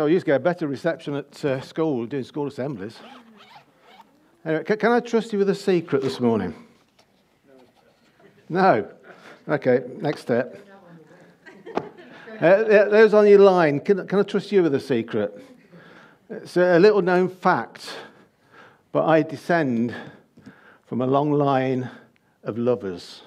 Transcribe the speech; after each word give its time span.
So 0.00 0.06
I 0.06 0.08
used 0.08 0.24
to 0.24 0.30
get 0.30 0.36
a 0.36 0.40
better 0.42 0.66
reception 0.66 1.14
at 1.14 1.44
uh, 1.44 1.60
school, 1.60 2.06
doing 2.06 2.24
school 2.24 2.46
assemblies. 2.46 2.96
Anyway, 4.46 4.64
can, 4.64 4.78
can 4.78 4.92
I 4.92 5.00
trust 5.00 5.30
you 5.30 5.38
with 5.38 5.50
a 5.50 5.54
secret 5.54 6.00
this 6.00 6.20
morning? 6.20 6.54
No. 8.48 8.90
Okay, 9.46 9.82
next 9.98 10.22
step. 10.22 10.58
Uh, 12.40 12.62
those 12.88 13.12
on 13.12 13.28
your 13.28 13.40
line, 13.40 13.78
can, 13.78 14.06
can 14.06 14.20
I 14.20 14.22
trust 14.22 14.50
you 14.50 14.62
with 14.62 14.74
a 14.74 14.80
secret? 14.80 15.38
It's 16.30 16.56
a 16.56 16.78
little 16.78 17.02
known 17.02 17.28
fact, 17.28 17.92
but 18.92 19.04
I 19.04 19.20
descend 19.20 19.94
from 20.86 21.02
a 21.02 21.06
long 21.06 21.30
line 21.30 21.90
of 22.42 22.56
lovers. 22.56 23.20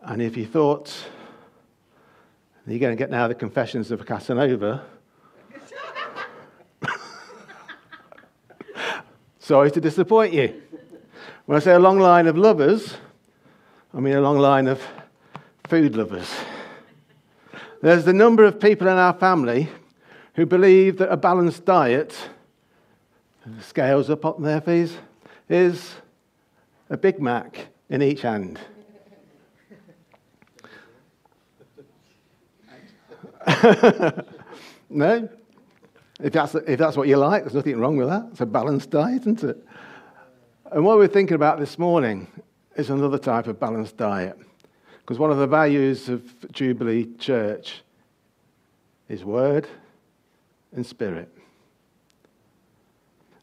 And 0.00 0.22
if 0.22 0.38
you 0.38 0.46
thought 0.46 0.90
you're 2.70 2.80
going 2.80 2.96
to 2.96 2.98
get 2.98 3.10
now 3.10 3.26
the 3.26 3.34
confessions 3.34 3.90
of 3.90 4.06
Casanova, 4.06 4.84
sorry 9.38 9.70
to 9.70 9.80
disappoint 9.80 10.32
you. 10.32 10.62
When 11.46 11.56
I 11.56 11.60
say 11.60 11.72
a 11.72 11.78
long 11.78 11.98
line 11.98 12.26
of 12.26 12.38
lovers, 12.38 12.96
I 13.92 14.00
mean 14.00 14.14
a 14.14 14.20
long 14.20 14.38
line 14.38 14.68
of 14.68 14.80
food 15.68 15.96
lovers. 15.96 16.32
There's 17.82 18.04
the 18.04 18.12
number 18.12 18.44
of 18.44 18.60
people 18.60 18.86
in 18.86 18.96
our 18.96 19.14
family 19.14 19.68
who 20.34 20.46
believe 20.46 20.98
that 20.98 21.10
a 21.10 21.16
balanced 21.16 21.64
diet, 21.64 22.14
the 23.44 23.62
scales 23.62 24.10
up 24.10 24.24
on 24.24 24.42
their 24.42 24.60
please, 24.60 24.96
is 25.48 25.94
a 26.88 26.96
Big 26.96 27.20
Mac 27.20 27.68
in 27.88 28.02
each 28.02 28.22
hand. 28.22 28.60
no? 34.90 35.28
If 36.22 36.32
that's, 36.32 36.54
if 36.54 36.78
that's 36.78 36.96
what 36.96 37.08
you 37.08 37.16
like, 37.16 37.42
there's 37.42 37.54
nothing 37.54 37.78
wrong 37.78 37.96
with 37.96 38.08
that. 38.08 38.28
It's 38.32 38.40
a 38.40 38.46
balanced 38.46 38.90
diet, 38.90 39.22
isn't 39.22 39.42
it? 39.42 39.66
And 40.70 40.84
what 40.84 40.98
we're 40.98 41.08
thinking 41.08 41.34
about 41.34 41.58
this 41.58 41.78
morning 41.78 42.28
is 42.76 42.90
another 42.90 43.18
type 43.18 43.46
of 43.46 43.58
balanced 43.58 43.96
diet. 43.96 44.38
Because 45.00 45.18
one 45.18 45.30
of 45.30 45.38
the 45.38 45.46
values 45.46 46.08
of 46.08 46.22
Jubilee 46.52 47.08
Church 47.18 47.82
is 49.08 49.24
word 49.24 49.66
and 50.72 50.86
spirit. 50.86 51.28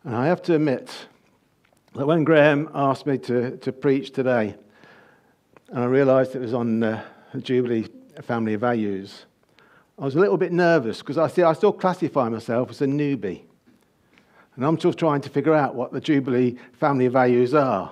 And 0.04 0.16
I 0.16 0.28
have 0.28 0.42
to 0.44 0.56
admit 0.56 1.08
that 1.96 2.06
when 2.06 2.24
Graham 2.24 2.70
asked 2.74 3.06
me 3.06 3.18
to, 3.18 3.58
to 3.58 3.72
preach 3.74 4.12
today, 4.12 4.56
and 5.70 5.80
I 5.80 5.86
realized 5.86 6.36
it 6.36 6.40
was 6.40 6.54
on 6.54 6.84
uh, 6.84 7.04
Jubilee 7.40 7.88
family 8.22 8.56
values, 8.56 9.26
I 10.00 10.06
was 10.06 10.16
a 10.16 10.20
little 10.20 10.38
bit 10.38 10.52
nervous 10.52 11.00
because 11.00 11.18
I, 11.18 11.26
I 11.44 11.54
still 11.54 11.74
classify 11.74 12.30
myself 12.30 12.70
as 12.70 12.82
a 12.82 12.86
newbie. 12.86 13.42
And 14.56 14.66
I'm 14.66 14.78
still 14.78 14.94
trying 14.94 15.22
to 15.22 15.30
figure 15.30 15.54
out 15.54 15.76
what 15.76 15.92
the 15.92 16.02
Jubilee 16.02 16.58
family 16.74 17.08
values 17.08 17.54
are. 17.54 17.92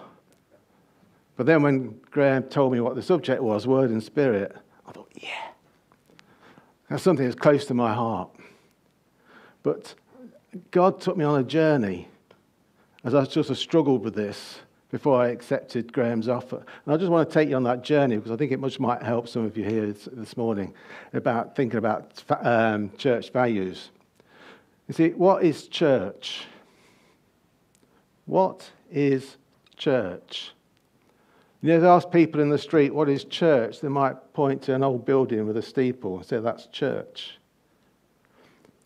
But 1.36 1.46
then 1.46 1.62
when 1.64 2.00
Graham 2.12 2.44
told 2.44 2.74
me 2.74 2.80
what 2.80 2.96
the 2.96 3.02
subject 3.02 3.42
was, 3.42 3.68
word 3.68 3.90
and 3.90 4.02
spirit, 4.02 4.56
I 4.88 4.92
thought, 4.92 5.12
yeah, 5.16 5.50
that's 6.90 7.04
something 7.04 7.26
that's 7.26 7.40
close 7.40 7.66
to 7.66 7.74
my 7.74 7.94
heart. 7.94 8.30
But 9.64 9.96
God 10.72 11.02
took 11.02 11.18
me 11.18 11.26
on 11.26 11.40
a 11.40 11.44
journey 11.44 12.08
as 13.04 13.14
I 13.14 13.26
just 13.26 13.54
struggled 13.56 14.04
with 14.04 14.16
this 14.16 14.60
before 14.92 15.22
I 15.22 15.30
accepted 15.30 15.92
Graham's 15.92 16.30
offer. 16.30 16.58
And 16.86 16.94
I 16.94 16.98
just 16.98 17.12
want 17.12 17.28
to 17.28 17.34
take 17.34 17.50
you 17.50 17.56
on 17.56 17.64
that 17.64 17.84
journey 17.84 18.16
because 18.16 18.32
I 18.32 18.36
think 18.36 18.52
it 18.52 18.60
much 18.60 18.80
might 18.80 19.02
help 19.02 19.28
some 19.28 19.46
of 19.46 19.58
you 19.58 19.66
here 19.66 19.92
this 19.92 20.38
morning 20.38 20.74
about 21.14 21.56
thinking 21.56 21.78
about 21.78 22.24
um, 22.42 22.92
church 22.98 23.32
values. 23.32 23.90
You 24.88 24.94
see, 24.94 25.10
what 25.10 25.44
is 25.44 25.68
church? 25.68 26.46
What 28.26 28.70
is 28.92 29.38
church? 29.76 30.52
You 31.62 31.70
know, 31.70 31.78
if 31.78 31.84
I 31.84 31.88
ask 31.88 32.12
people 32.12 32.42
in 32.42 32.50
the 32.50 32.58
street, 32.58 32.94
what 32.94 33.10
is 33.10 33.24
church? 33.24 33.82
They 33.82 33.88
might 33.88 34.34
point 34.34 34.62
to 34.64 34.76
an 34.76 34.84
old 34.84 35.06
building 35.06 35.48
with 35.48 35.58
a 35.58 35.62
steeple 35.64 36.18
and 36.18 36.26
say, 36.26 36.40
that's 36.40 36.68
church. 36.68 37.40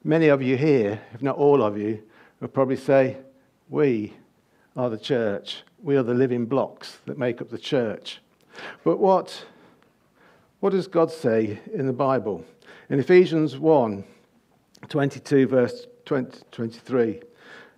Many 0.04 0.30
of 0.30 0.42
you 0.42 0.56
here, 0.56 1.02
if 1.14 1.22
not 1.22 1.36
all 1.36 1.62
of 1.62 1.78
you, 1.78 2.02
will 2.40 2.48
probably 2.48 2.78
say, 2.78 3.18
we 3.68 4.14
are 4.78 4.90
the 4.90 4.98
church. 4.98 5.64
We 5.82 5.96
are 5.96 6.04
the 6.04 6.14
living 6.14 6.46
blocks 6.46 7.00
that 7.06 7.18
make 7.18 7.42
up 7.42 7.50
the 7.50 7.58
church. 7.58 8.22
But 8.84 8.98
what, 8.98 9.46
what 10.60 10.72
does 10.72 10.88
God 10.88 11.12
say 11.12 11.60
in 11.74 11.88
the 11.88 11.94
Bible? 11.94 12.44
In 12.90 13.00
Ephesians 13.00 13.58
1 13.58 14.04
22, 14.88 15.48
verse 15.48 15.88
20, 16.06 16.40
23, 16.52 17.22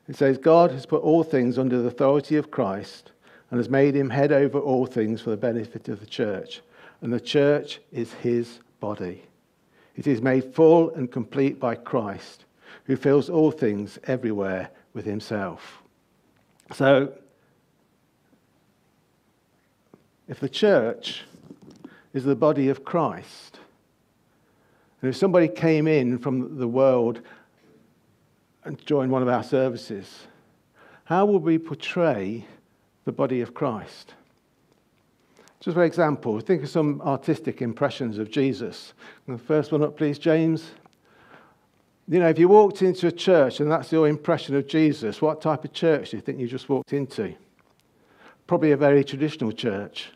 it 0.08 0.16
says, 0.16 0.38
God 0.38 0.72
has 0.72 0.86
put 0.86 1.02
all 1.02 1.24
things 1.24 1.58
under 1.58 1.82
the 1.82 1.88
authority 1.88 2.38
of 2.38 2.52
Christ 2.52 3.12
and 3.50 3.58
has 3.58 3.70
made 3.70 3.96
him 3.96 4.10
head 4.10 4.32
over 4.32 4.60
all 4.60 4.86
things 4.86 5.22
for 5.22 5.30
the 5.32 5.38
benefit 5.38 5.90
of 5.90 6.00
the 6.00 6.06
church. 6.06 6.62
And 7.02 7.12
the 7.12 7.20
church 7.20 7.80
is 7.92 8.14
his 8.14 8.60
body. 8.80 9.24
It 9.96 10.08
is 10.08 10.22
made 10.22 10.54
full 10.54 10.92
and 10.92 11.12
complete 11.12 11.60
by 11.60 11.76
Christ, 11.76 12.46
who 12.86 12.96
fills 12.96 13.30
all 13.30 13.52
things 13.52 14.00
everywhere 14.06 14.70
with 14.94 15.06
himself. 15.06 15.82
So, 16.74 17.14
if 20.32 20.40
the 20.40 20.48
church 20.48 21.24
is 22.14 22.24
the 22.24 22.36
body 22.36 22.70
of 22.70 22.86
Christ, 22.86 23.60
and 25.02 25.10
if 25.10 25.18
somebody 25.18 25.50
came 25.50 25.88
in 25.88 26.18
from 26.18 26.58
the 26.58 26.70
world 26.70 27.22
and 28.64 28.84
joined 28.86 29.12
one 29.12 29.22
of 29.22 29.28
our 29.28 29.44
services, 29.44 30.28
how 31.04 31.26
would 31.26 31.44
we 31.44 31.58
portray 31.58 32.46
the 33.04 33.12
body 33.12 33.42
of 33.42 33.54
Christ? 33.54 34.14
Just 35.60 35.76
for 35.76 35.84
example, 35.84 36.40
think 36.40 36.64
of 36.64 36.70
some 36.70 37.02
artistic 37.02 37.62
impressions 37.62 38.18
of 38.18 38.32
Jesus. 38.32 38.94
And 39.28 39.38
the 39.38 39.44
first 39.44 39.74
one 39.74 39.84
up, 39.84 39.98
please, 39.98 40.18
James. 40.18 40.72
You 42.08 42.20
know, 42.20 42.30
if 42.30 42.40
you 42.40 42.48
walked 42.48 42.82
into 42.82 43.08
a 43.08 43.12
church 43.12 43.60
and 43.60 43.70
that's 43.70 43.92
your 43.92 44.08
impression 44.08 44.56
of 44.56 44.66
Jesus, 44.66 45.22
what 45.22 45.42
type 45.42 45.66
of 45.66 45.74
church 45.74 46.12
do 46.12 46.18
you 46.18 46.22
think 46.22 46.40
you 46.40 46.48
just 46.48 46.70
walked 46.70 46.94
into? 46.94 47.36
Probably 48.48 48.72
a 48.72 48.78
very 48.78 49.04
traditional 49.04 49.52
church. 49.52 50.10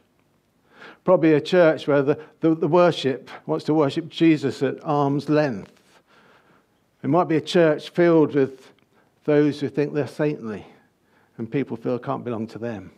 Probably 1.06 1.34
a 1.34 1.42
church 1.42 1.88
where 1.88 2.02
the, 2.02 2.20
the, 2.42 2.56
the 2.56 2.68
worship 2.68 3.30
wants 3.46 3.64
to 3.66 3.74
worship 3.74 4.10
Jesus 4.10 4.62
at 4.64 4.84
arm's 4.84 5.30
length. 5.30 5.72
It 7.04 7.10
might 7.10 7.30
be 7.30 7.38
a 7.38 7.42
church 7.42 7.92
filled 7.92 8.34
with 8.34 8.72
those 9.24 9.60
who 9.60 9.70
think 9.70 9.94
they're 9.94 10.08
saintly 10.08 10.66
and 11.38 11.50
people 11.50 11.78
feel 11.78 12.00
can't 12.00 12.24
belong 12.24 12.48
to 12.48 12.58
them. 12.58 12.92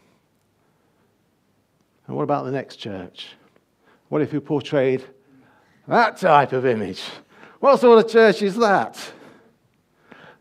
And 2.07 2.15
what 2.15 2.24
about 2.24 2.45
the 2.45 2.51
next 2.51 2.77
church? 2.77 3.36
What 4.07 4.21
if 4.21 4.31
you 4.31 4.39
portrayed 4.39 5.03
that 5.88 6.15
type 6.15 6.53
of 6.53 6.65
image? 6.65 7.03
What 7.60 7.77
sort 7.81 8.06
of 8.06 8.10
church 8.10 8.42
is 8.42 8.56
that? 8.56 8.94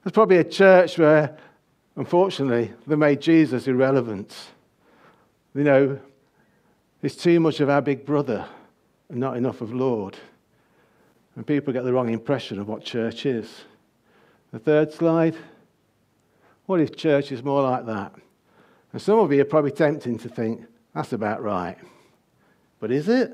There's 0.05 0.13
probably 0.13 0.37
a 0.37 0.45
church 0.45 0.99
where, 0.99 1.37
unfortunately, 1.97 2.73
they 2.87 2.95
made 2.95 3.21
Jesus 3.21 3.67
irrelevant. 3.67 4.37
You 5.53 5.65
know, 5.65 6.01
it's 7.07 7.15
too 7.15 7.39
much 7.39 7.61
of 7.61 7.69
our 7.69 7.81
big 7.81 8.05
brother 8.05 8.45
and 9.11 9.21
not 9.21 9.37
enough 9.37 9.61
of 9.61 9.73
Lord. 9.73 10.17
And 11.37 11.47
people 11.47 11.73
get 11.73 11.85
the 11.85 11.93
wrong 11.93 12.13
impression 12.13 12.59
of 12.59 12.67
what 12.67 12.83
church 12.83 13.27
is. 13.27 13.63
The 14.51 14.59
third 14.59 14.93
slide. 14.93 15.37
What 16.65 16.81
if 16.81 16.97
church 16.97 17.31
is 17.31 17.45
more 17.45 17.63
like 17.63 17.87
that? 17.87 18.13
And 18.93 19.01
some 19.01 19.21
of 19.21 19.33
you 19.33 19.41
are 19.41 19.45
probably 19.45 19.71
tempting 19.71 20.19
to 20.19 20.29
think, 20.29 20.67
that's 20.97 21.13
about 21.13 21.45
right. 21.45 21.79
But 22.81 22.91
is 22.91 23.09
it? 23.09 23.33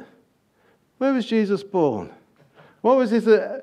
Where 0.99 1.15
was 1.15 1.25
Jesus 1.25 1.63
born? 1.63 2.13
What 2.83 2.99
was 2.99 3.11
his 3.11 3.27
uh, 3.27 3.63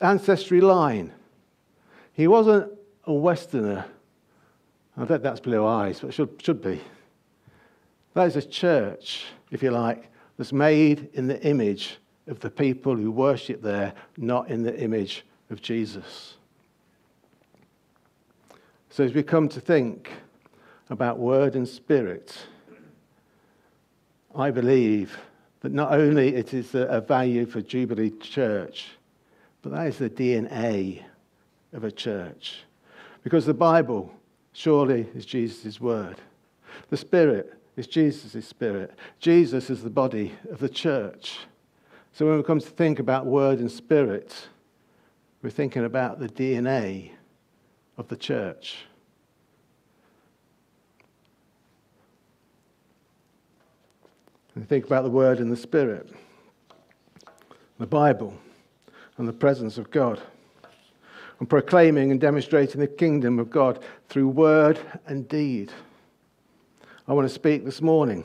ancestry 0.00 0.60
line? 0.60 1.12
He 2.12 2.26
wasn't 2.26 2.72
a 3.04 3.12
Westerner. 3.12 3.84
I 4.96 5.04
bet 5.04 5.22
that's 5.22 5.38
blue 5.38 5.64
eyes, 5.64 6.00
but 6.00 6.12
should, 6.12 6.42
should 6.42 6.60
be. 6.60 6.80
That 8.14 8.28
is 8.28 8.36
a 8.36 8.42
church, 8.42 9.26
if 9.50 9.62
you 9.62 9.70
like, 9.70 10.08
that's 10.36 10.52
made 10.52 11.10
in 11.14 11.26
the 11.26 11.40
image 11.42 11.98
of 12.26 12.40
the 12.40 12.50
people 12.50 12.96
who 12.96 13.10
worship 13.10 13.60
there, 13.60 13.92
not 14.16 14.48
in 14.48 14.62
the 14.62 14.76
image 14.80 15.24
of 15.50 15.60
Jesus. 15.60 16.34
So, 18.90 19.04
as 19.04 19.12
we 19.12 19.22
come 19.22 19.48
to 19.48 19.60
think 19.60 20.10
about 20.88 21.18
word 21.18 21.56
and 21.56 21.68
spirit, 21.68 22.46
I 24.34 24.50
believe 24.50 25.18
that 25.60 25.72
not 25.72 25.92
only 25.92 26.36
it 26.36 26.54
is 26.54 26.74
a 26.74 27.00
value 27.00 27.46
for 27.46 27.60
Jubilee 27.60 28.10
Church, 28.10 28.90
but 29.62 29.72
that 29.72 29.86
is 29.88 29.98
the 29.98 30.10
DNA 30.10 31.02
of 31.72 31.84
a 31.84 31.90
church. 31.90 32.58
Because 33.22 33.46
the 33.46 33.54
Bible 33.54 34.14
surely 34.52 35.08
is 35.14 35.24
Jesus' 35.26 35.80
word. 35.80 36.16
The 36.90 36.96
Spirit 36.96 37.54
is 37.76 37.86
Jesus' 37.86 38.46
Spirit. 38.46 38.92
Jesus 39.18 39.70
is 39.70 39.82
the 39.82 39.90
body 39.90 40.32
of 40.50 40.58
the 40.58 40.68
church. 40.68 41.38
So 42.12 42.26
when 42.26 42.36
we 42.36 42.42
come 42.44 42.60
to 42.60 42.66
think 42.66 42.98
about 42.98 43.26
word 43.26 43.58
and 43.58 43.70
spirit, 43.70 44.48
we're 45.42 45.50
thinking 45.50 45.84
about 45.84 46.20
the 46.20 46.28
DNA 46.28 47.10
of 47.98 48.08
the 48.08 48.16
church. 48.16 48.76
And 54.54 54.68
think 54.68 54.86
about 54.86 55.02
the 55.02 55.10
Word 55.10 55.40
and 55.40 55.50
the 55.50 55.56
Spirit, 55.56 56.08
the 57.78 57.86
Bible, 57.86 58.34
and 59.18 59.26
the 59.26 59.32
presence 59.32 59.78
of 59.78 59.90
God. 59.90 60.22
And 61.40 61.50
proclaiming 61.50 62.12
and 62.12 62.20
demonstrating 62.20 62.80
the 62.80 62.86
kingdom 62.86 63.40
of 63.40 63.50
God 63.50 63.82
through 64.08 64.28
word 64.28 64.78
and 65.06 65.28
deed. 65.28 65.72
I 67.06 67.12
want 67.12 67.28
to 67.28 67.34
speak 67.34 67.66
this 67.66 67.82
morning 67.82 68.24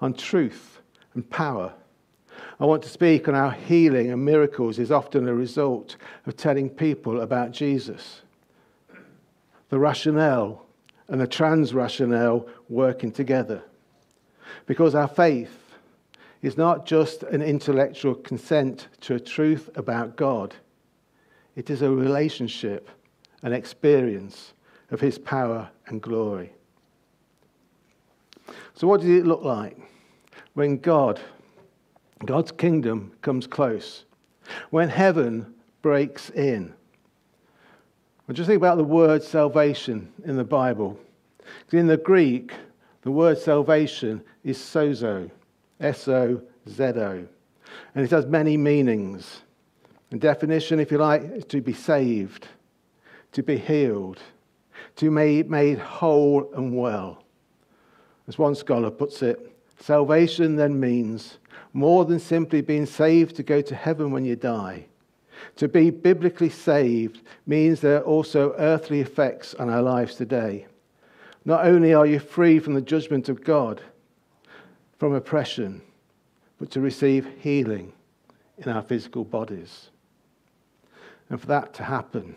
on 0.00 0.14
truth 0.14 0.80
and 1.12 1.28
power. 1.28 1.74
I 2.58 2.64
want 2.64 2.82
to 2.84 2.88
speak 2.88 3.28
on 3.28 3.34
how 3.34 3.50
healing 3.50 4.10
and 4.10 4.24
miracles 4.24 4.78
is 4.78 4.90
often 4.90 5.28
a 5.28 5.34
result 5.34 5.96
of 6.26 6.34
telling 6.34 6.70
people 6.70 7.20
about 7.20 7.52
Jesus. 7.52 8.22
The 9.68 9.78
rationale 9.78 10.64
and 11.08 11.20
the 11.20 11.26
trans 11.26 11.74
rationale 11.74 12.48
working 12.70 13.12
together. 13.12 13.62
Because 14.64 14.94
our 14.94 15.08
faith 15.08 15.74
is 16.40 16.56
not 16.56 16.86
just 16.86 17.24
an 17.24 17.42
intellectual 17.42 18.14
consent 18.14 18.88
to 19.02 19.16
a 19.16 19.20
truth 19.20 19.68
about 19.74 20.16
God, 20.16 20.54
it 21.56 21.68
is 21.68 21.82
a 21.82 21.90
relationship, 21.90 22.88
an 23.42 23.52
experience 23.52 24.54
of 24.90 25.00
His 25.00 25.18
power 25.18 25.68
and 25.88 26.00
glory. 26.00 26.54
So, 28.74 28.86
what 28.86 29.00
does 29.00 29.10
it 29.10 29.26
look 29.26 29.42
like 29.42 29.78
when 30.54 30.78
God, 30.78 31.20
God's 32.24 32.52
kingdom, 32.52 33.12
comes 33.22 33.46
close? 33.46 34.04
When 34.70 34.88
heaven 34.88 35.54
breaks 35.82 36.30
in? 36.30 36.74
Well, 38.26 38.34
just 38.34 38.46
think 38.46 38.58
about 38.58 38.78
the 38.78 38.84
word 38.84 39.22
salvation 39.22 40.12
in 40.24 40.36
the 40.36 40.44
Bible. 40.44 40.98
In 41.72 41.86
the 41.86 41.96
Greek, 41.96 42.52
the 43.02 43.10
word 43.10 43.38
salvation 43.38 44.22
is 44.44 44.58
sozo. 44.58 45.30
S 45.80 46.08
O 46.08 46.40
Z 46.68 46.82
O. 46.82 47.26
And 47.94 48.04
it 48.04 48.10
has 48.10 48.26
many 48.26 48.56
meanings. 48.56 49.42
And 50.10 50.20
definition, 50.20 50.78
if 50.78 50.90
you 50.90 50.98
like, 50.98 51.22
is 51.22 51.44
to 51.46 51.60
be 51.60 51.72
saved, 51.72 52.48
to 53.32 53.42
be 53.42 53.58
healed, 53.58 54.20
to 54.96 55.10
be 55.10 55.42
made 55.42 55.78
whole 55.78 56.52
and 56.54 56.76
well. 56.76 57.23
As 58.26 58.38
one 58.38 58.54
scholar 58.54 58.90
puts 58.90 59.22
it, 59.22 59.54
salvation 59.78 60.56
then 60.56 60.80
means 60.80 61.38
more 61.72 62.04
than 62.04 62.18
simply 62.18 62.60
being 62.60 62.86
saved 62.86 63.36
to 63.36 63.42
go 63.42 63.60
to 63.60 63.74
heaven 63.74 64.10
when 64.10 64.24
you 64.24 64.36
die. 64.36 64.86
To 65.56 65.68
be 65.68 65.90
biblically 65.90 66.48
saved 66.48 67.20
means 67.46 67.80
there 67.80 67.98
are 67.98 68.04
also 68.04 68.54
earthly 68.56 69.00
effects 69.00 69.54
on 69.54 69.68
our 69.68 69.82
lives 69.82 70.14
today. 70.14 70.66
Not 71.44 71.66
only 71.66 71.92
are 71.92 72.06
you 72.06 72.18
free 72.18 72.58
from 72.58 72.74
the 72.74 72.80
judgment 72.80 73.28
of 73.28 73.44
God, 73.44 73.82
from 74.98 75.14
oppression, 75.14 75.82
but 76.58 76.70
to 76.70 76.80
receive 76.80 77.28
healing 77.40 77.92
in 78.58 78.70
our 78.70 78.82
physical 78.82 79.24
bodies. 79.24 79.90
And 81.28 81.40
for 81.40 81.46
that 81.48 81.74
to 81.74 81.82
happen, 81.82 82.36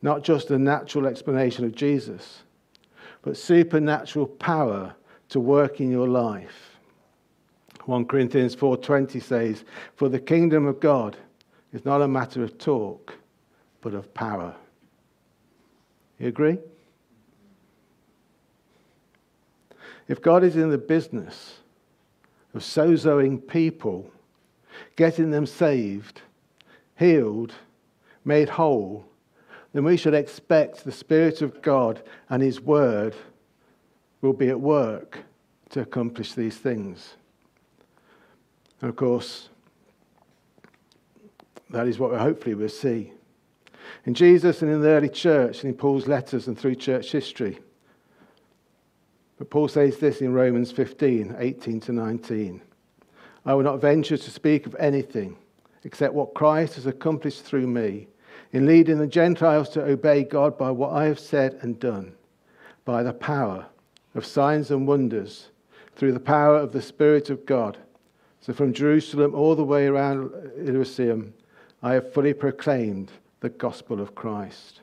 not 0.00 0.22
just 0.22 0.50
a 0.50 0.58
natural 0.58 1.06
explanation 1.06 1.64
of 1.64 1.74
Jesus, 1.74 2.43
but 3.24 3.38
supernatural 3.38 4.26
power 4.26 4.94
to 5.30 5.40
work 5.40 5.80
in 5.80 5.90
your 5.90 6.06
life. 6.06 6.78
1 7.86 8.04
Corinthians 8.04 8.54
4:20 8.54 9.18
says, 9.18 9.64
"For 9.94 10.08
the 10.10 10.20
kingdom 10.20 10.66
of 10.66 10.78
God 10.78 11.16
is 11.72 11.84
not 11.84 12.02
a 12.02 12.08
matter 12.08 12.42
of 12.42 12.58
talk, 12.58 13.14
but 13.80 13.94
of 13.94 14.12
power." 14.12 14.54
You 16.18 16.28
agree? 16.28 16.58
If 20.06 20.20
God 20.20 20.44
is 20.44 20.56
in 20.56 20.68
the 20.68 20.78
business 20.78 21.60
of 22.52 22.62
sozoing 22.62 23.46
people, 23.46 24.10
getting 24.96 25.30
them 25.30 25.46
saved, 25.46 26.20
healed, 26.96 27.54
made 28.22 28.50
whole, 28.50 29.06
then 29.74 29.82
we 29.82 29.96
should 29.96 30.14
expect 30.14 30.84
the 30.84 30.92
Spirit 30.92 31.42
of 31.42 31.60
God 31.60 32.00
and 32.30 32.40
His 32.40 32.60
Word 32.60 33.14
will 34.20 34.32
be 34.32 34.48
at 34.48 34.60
work 34.60 35.18
to 35.70 35.80
accomplish 35.80 36.32
these 36.32 36.56
things. 36.56 37.16
And 38.80 38.88
of 38.88 38.96
course, 38.96 39.48
that 41.70 41.88
is 41.88 41.98
what 41.98 42.12
we 42.12 42.16
hopefully 42.18 42.54
will 42.54 42.68
see. 42.68 43.12
In 44.04 44.14
Jesus 44.14 44.62
and 44.62 44.70
in 44.70 44.80
the 44.80 44.88
early 44.88 45.08
church, 45.08 45.64
and 45.64 45.72
in 45.72 45.76
Paul's 45.76 46.06
letters 46.06 46.46
and 46.46 46.56
through 46.56 46.76
church 46.76 47.10
history, 47.10 47.58
but 49.38 49.50
Paul 49.50 49.66
says 49.66 49.98
this 49.98 50.20
in 50.20 50.32
Romans 50.32 50.70
15 50.70 51.34
18 51.36 51.80
to 51.80 51.92
19. 51.92 52.62
I 53.44 53.54
will 53.54 53.64
not 53.64 53.80
venture 53.80 54.16
to 54.16 54.30
speak 54.30 54.66
of 54.66 54.76
anything 54.78 55.36
except 55.82 56.14
what 56.14 56.34
Christ 56.34 56.76
has 56.76 56.86
accomplished 56.86 57.42
through 57.42 57.66
me 57.66 58.06
in 58.54 58.66
leading 58.66 58.98
the 58.98 59.06
Gentiles 59.08 59.68
to 59.68 59.82
obey 59.82 60.22
God 60.22 60.56
by 60.56 60.70
what 60.70 60.92
I 60.92 61.06
have 61.06 61.18
said 61.18 61.58
and 61.62 61.78
done, 61.80 62.14
by 62.84 63.02
the 63.02 63.12
power 63.12 63.66
of 64.14 64.24
signs 64.24 64.70
and 64.70 64.86
wonders, 64.86 65.48
through 65.96 66.12
the 66.12 66.20
power 66.20 66.56
of 66.56 66.70
the 66.70 66.80
Spirit 66.80 67.30
of 67.30 67.44
God. 67.46 67.76
So 68.40 68.52
from 68.52 68.72
Jerusalem 68.72 69.34
all 69.34 69.56
the 69.56 69.64
way 69.64 69.88
around 69.88 70.30
Illyricum, 70.56 71.34
I 71.82 71.94
have 71.94 72.12
fully 72.12 72.32
proclaimed 72.32 73.10
the 73.40 73.48
gospel 73.48 74.00
of 74.00 74.14
Christ. 74.14 74.82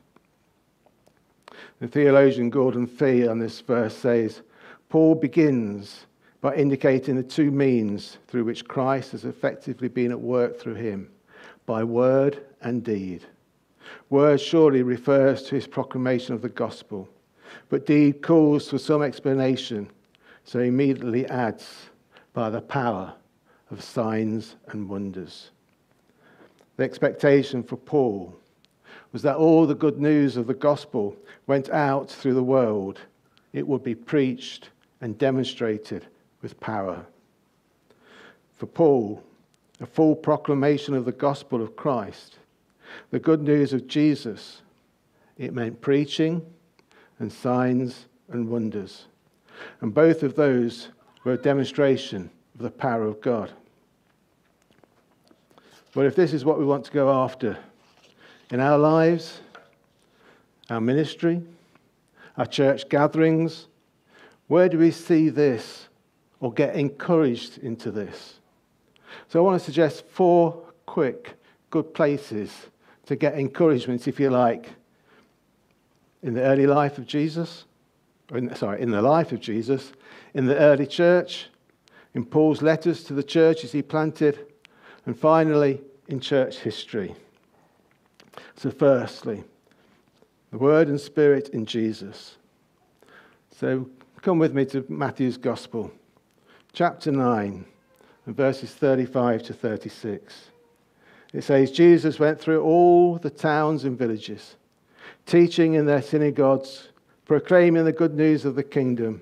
The 1.79 1.87
theologian 1.87 2.49
Gordon 2.49 2.87
Fee 2.87 3.25
on 3.25 3.39
this 3.39 3.61
verse 3.61 3.95
says 3.95 4.41
Paul 4.89 5.15
begins 5.15 6.07
by 6.41 6.55
indicating 6.55 7.15
the 7.15 7.23
two 7.23 7.51
means 7.51 8.17
through 8.27 8.43
which 8.43 8.67
Christ 8.67 9.13
has 9.13 9.23
effectively 9.23 9.87
been 9.87 10.11
at 10.11 10.19
work 10.19 10.59
through 10.59 10.75
him 10.75 11.09
by 11.65 11.85
word 11.85 12.43
and 12.61 12.83
deed. 12.83 13.25
Word 14.09 14.39
surely 14.39 14.83
refers 14.83 15.43
to 15.43 15.55
his 15.55 15.67
proclamation 15.67 16.33
of 16.33 16.41
the 16.41 16.49
gospel, 16.49 17.07
but 17.69 17.85
deed 17.85 18.21
calls 18.21 18.69
for 18.69 18.77
some 18.77 19.01
explanation, 19.01 19.89
so 20.43 20.59
he 20.59 20.67
immediately 20.67 21.25
adds 21.27 21.89
by 22.33 22.49
the 22.49 22.61
power 22.61 23.13
of 23.69 23.83
signs 23.83 24.55
and 24.67 24.89
wonders. 24.89 25.51
The 26.77 26.83
expectation 26.83 27.63
for 27.63 27.77
Paul 27.77 28.35
was 29.11 29.21
that 29.21 29.35
all 29.35 29.65
the 29.65 29.75
good 29.75 29.99
news 29.99 30.37
of 30.37 30.47
the 30.47 30.53
gospel 30.53 31.15
went 31.47 31.69
out 31.69 32.09
through 32.09 32.33
the 32.33 32.43
world. 32.43 32.99
It 33.53 33.67
would 33.67 33.83
be 33.83 33.95
preached 33.95 34.69
and 35.01 35.17
demonstrated 35.17 36.05
with 36.41 36.59
power. 36.59 37.05
For 38.55 38.65
Paul, 38.65 39.21
a 39.79 39.85
full 39.85 40.15
proclamation 40.15 40.93
of 40.93 41.05
the 41.05 41.11
gospel 41.11 41.61
of 41.61 41.75
Christ, 41.75 42.37
the 43.09 43.19
good 43.19 43.41
news 43.41 43.73
of 43.73 43.87
Jesus, 43.87 44.61
it 45.37 45.53
meant 45.53 45.81
preaching 45.81 46.45
and 47.19 47.31
signs 47.31 48.05
and 48.29 48.49
wonders. 48.49 49.07
And 49.81 49.93
both 49.93 50.23
of 50.23 50.35
those 50.35 50.89
were 51.23 51.33
a 51.33 51.37
demonstration 51.37 52.29
of 52.55 52.61
the 52.61 52.71
power 52.71 53.03
of 53.03 53.21
God. 53.21 53.51
But 55.93 56.05
if 56.05 56.15
this 56.15 56.33
is 56.33 56.45
what 56.45 56.57
we 56.57 56.65
want 56.65 56.85
to 56.85 56.91
go 56.91 57.11
after, 57.11 57.57
in 58.49 58.59
our 58.59 58.77
lives, 58.77 59.41
our 60.69 60.81
ministry, 60.81 61.41
our 62.37 62.45
church 62.45 62.87
gatherings? 62.89 63.67
Where 64.47 64.69
do 64.69 64.77
we 64.77 64.91
see 64.91 65.29
this 65.29 65.87
or 66.39 66.51
get 66.51 66.75
encouraged 66.75 67.57
into 67.59 67.91
this? 67.91 68.39
So 69.27 69.39
I 69.39 69.43
want 69.43 69.59
to 69.59 69.65
suggest 69.65 70.05
four 70.07 70.63
quick, 70.85 71.35
good 71.69 71.93
places 71.93 72.51
to 73.11 73.17
get 73.17 73.37
encouragement, 73.37 74.07
if 74.07 74.21
you 74.21 74.29
like, 74.29 74.69
in 76.23 76.33
the 76.33 76.41
early 76.43 76.65
life 76.65 76.97
of 76.97 77.05
Jesus, 77.05 77.65
in, 78.33 78.55
sorry, 78.55 78.81
in 78.81 78.89
the 78.89 79.01
life 79.01 79.33
of 79.33 79.41
Jesus, 79.41 79.91
in 80.33 80.45
the 80.45 80.57
early 80.57 80.87
church, 80.87 81.49
in 82.13 82.23
Paul's 82.23 82.61
letters 82.61 83.03
to 83.03 83.13
the 83.13 83.21
churches 83.21 83.73
he 83.73 83.81
planted, 83.81 84.39
and 85.05 85.19
finally 85.19 85.81
in 86.07 86.21
church 86.21 86.59
history. 86.59 87.13
So, 88.55 88.71
firstly, 88.71 89.43
the 90.51 90.57
Word 90.57 90.87
and 90.87 90.97
Spirit 90.99 91.49
in 91.49 91.65
Jesus. 91.65 92.37
So, 93.53 93.89
come 94.21 94.39
with 94.39 94.53
me 94.53 94.63
to 94.67 94.85
Matthew's 94.87 95.35
Gospel, 95.35 95.91
chapter 96.71 97.11
9, 97.11 97.65
and 98.25 98.37
verses 98.37 98.73
35 98.73 99.43
to 99.43 99.53
36. 99.53 100.50
It 101.33 101.43
says, 101.43 101.71
Jesus 101.71 102.19
went 102.19 102.39
through 102.39 102.61
all 102.63 103.17
the 103.17 103.29
towns 103.29 103.85
and 103.85 103.97
villages, 103.97 104.55
teaching 105.25 105.75
in 105.75 105.85
their 105.85 106.01
synagogues, 106.01 106.89
proclaiming 107.25 107.85
the 107.85 107.93
good 107.93 108.15
news 108.15 108.43
of 108.43 108.55
the 108.55 108.63
kingdom, 108.63 109.21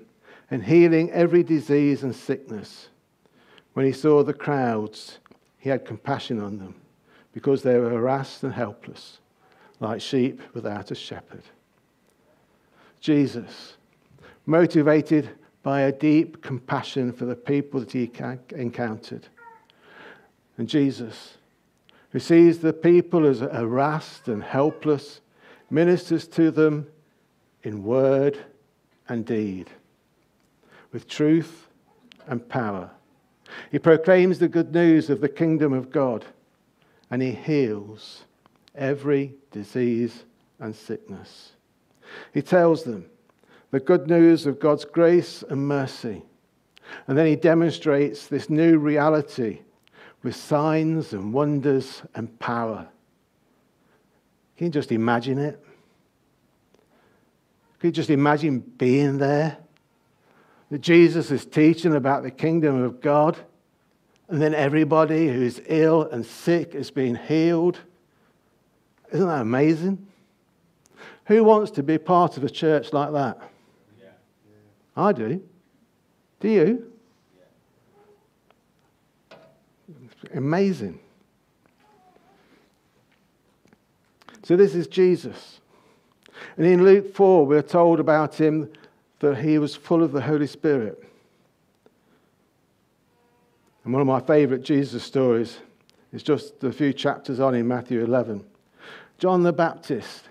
and 0.50 0.64
healing 0.64 1.10
every 1.12 1.44
disease 1.44 2.02
and 2.02 2.14
sickness. 2.14 2.88
When 3.74 3.86
he 3.86 3.92
saw 3.92 4.24
the 4.24 4.34
crowds, 4.34 5.18
he 5.58 5.70
had 5.70 5.84
compassion 5.84 6.40
on 6.40 6.58
them, 6.58 6.74
because 7.32 7.62
they 7.62 7.78
were 7.78 7.90
harassed 7.90 8.42
and 8.42 8.52
helpless, 8.52 9.18
like 9.78 10.00
sheep 10.00 10.40
without 10.52 10.90
a 10.90 10.96
shepherd. 10.96 11.44
Jesus, 12.98 13.76
motivated 14.46 15.30
by 15.62 15.82
a 15.82 15.92
deep 15.92 16.42
compassion 16.42 17.12
for 17.12 17.26
the 17.26 17.36
people 17.36 17.78
that 17.78 17.92
he 17.92 18.10
encountered. 18.50 19.28
And 20.58 20.68
Jesus, 20.68 21.36
who 22.10 22.18
sees 22.18 22.58
the 22.58 22.72
people 22.72 23.26
as 23.26 23.40
harassed 23.40 24.28
and 24.28 24.42
helpless, 24.42 25.20
ministers 25.70 26.26
to 26.26 26.50
them 26.50 26.86
in 27.62 27.84
word 27.84 28.38
and 29.08 29.24
deed, 29.24 29.70
with 30.92 31.08
truth 31.08 31.68
and 32.26 32.48
power. 32.48 32.90
He 33.70 33.78
proclaims 33.78 34.38
the 34.38 34.48
good 34.48 34.72
news 34.72 35.10
of 35.10 35.20
the 35.20 35.28
kingdom 35.28 35.72
of 35.72 35.90
God, 35.90 36.24
and 37.10 37.22
he 37.22 37.32
heals 37.32 38.24
every 38.74 39.34
disease 39.50 40.24
and 40.58 40.74
sickness. 40.74 41.52
He 42.32 42.42
tells 42.42 42.84
them 42.84 43.06
the 43.70 43.80
good 43.80 44.08
news 44.08 44.46
of 44.46 44.58
God's 44.58 44.84
grace 44.84 45.44
and 45.48 45.66
mercy, 45.68 46.22
and 47.06 47.16
then 47.16 47.26
he 47.26 47.36
demonstrates 47.36 48.26
this 48.26 48.50
new 48.50 48.78
reality 48.78 49.60
with 50.22 50.36
signs 50.36 51.12
and 51.12 51.32
wonders 51.32 52.02
and 52.14 52.38
power. 52.38 52.88
Can 54.56 54.66
you 54.66 54.72
just 54.72 54.92
imagine 54.92 55.38
it? 55.38 55.64
Can 57.78 57.88
you 57.88 57.92
just 57.92 58.10
imagine 58.10 58.58
being 58.60 59.18
there? 59.18 59.56
That 60.70 60.82
Jesus 60.82 61.30
is 61.30 61.46
teaching 61.46 61.96
about 61.96 62.22
the 62.22 62.30
kingdom 62.30 62.82
of 62.82 63.00
God, 63.00 63.38
and 64.28 64.40
then 64.40 64.54
everybody 64.54 65.28
who's 65.28 65.60
ill 65.66 66.02
and 66.02 66.24
sick 66.24 66.74
is 66.74 66.90
being 66.90 67.16
healed. 67.16 67.78
Isn't 69.12 69.26
that 69.26 69.40
amazing? 69.40 70.06
Who 71.24 71.42
wants 71.42 71.70
to 71.72 71.82
be 71.82 71.96
part 71.96 72.36
of 72.36 72.44
a 72.44 72.50
church 72.50 72.92
like 72.92 73.12
that? 73.12 73.38
Yeah. 74.00 74.08
I 74.96 75.12
do. 75.12 75.42
Do 76.40 76.48
you? 76.48 76.89
Amazing. 80.34 80.98
So, 84.42 84.56
this 84.56 84.74
is 84.74 84.86
Jesus. 84.86 85.60
And 86.56 86.66
in 86.66 86.84
Luke 86.84 87.14
4, 87.14 87.46
we're 87.46 87.62
told 87.62 88.00
about 88.00 88.34
him 88.34 88.70
that 89.20 89.38
he 89.38 89.58
was 89.58 89.76
full 89.76 90.02
of 90.02 90.12
the 90.12 90.20
Holy 90.20 90.46
Spirit. 90.46 91.02
And 93.84 93.92
one 93.92 94.00
of 94.00 94.06
my 94.06 94.20
favorite 94.20 94.62
Jesus 94.62 95.04
stories 95.04 95.58
is 96.12 96.22
just 96.22 96.62
a 96.64 96.72
few 96.72 96.92
chapters 96.92 97.40
on 97.40 97.54
in 97.54 97.68
Matthew 97.68 98.02
11. 98.02 98.44
John 99.18 99.42
the 99.42 99.52
Baptist 99.52 100.28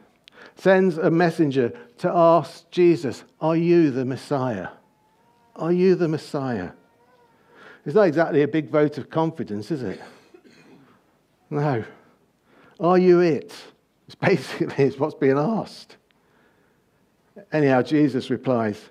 sends 0.56 0.98
a 0.98 1.10
messenger 1.10 1.72
to 2.00 2.10
ask 2.10 2.70
Jesus, 2.72 3.24
Are 3.39 3.56
you 3.56 3.91
the 3.91 4.06
Messiah? 4.06 4.70
Are 5.56 5.72
you 5.72 5.96
the 5.96 6.08
Messiah? 6.08 6.72
It's 7.86 7.95
not 7.95 8.07
exactly 8.07 8.41
a 8.41 8.48
big 8.48 8.69
vote 8.69 8.98
of 8.98 9.09
confidence, 9.09 9.71
is 9.71 9.83
it? 9.83 10.01
No. 11.50 11.83
Are 12.79 12.98
you 12.98 13.19
it? 13.21 13.53
It's 14.05 14.15
basically 14.19 14.86
it's 14.86 14.98
what's 14.98 15.15
being 15.15 15.38
asked. 15.38 15.98
Anyhow, 17.51 17.81
Jesus 17.81 18.29
replies, 18.29 18.89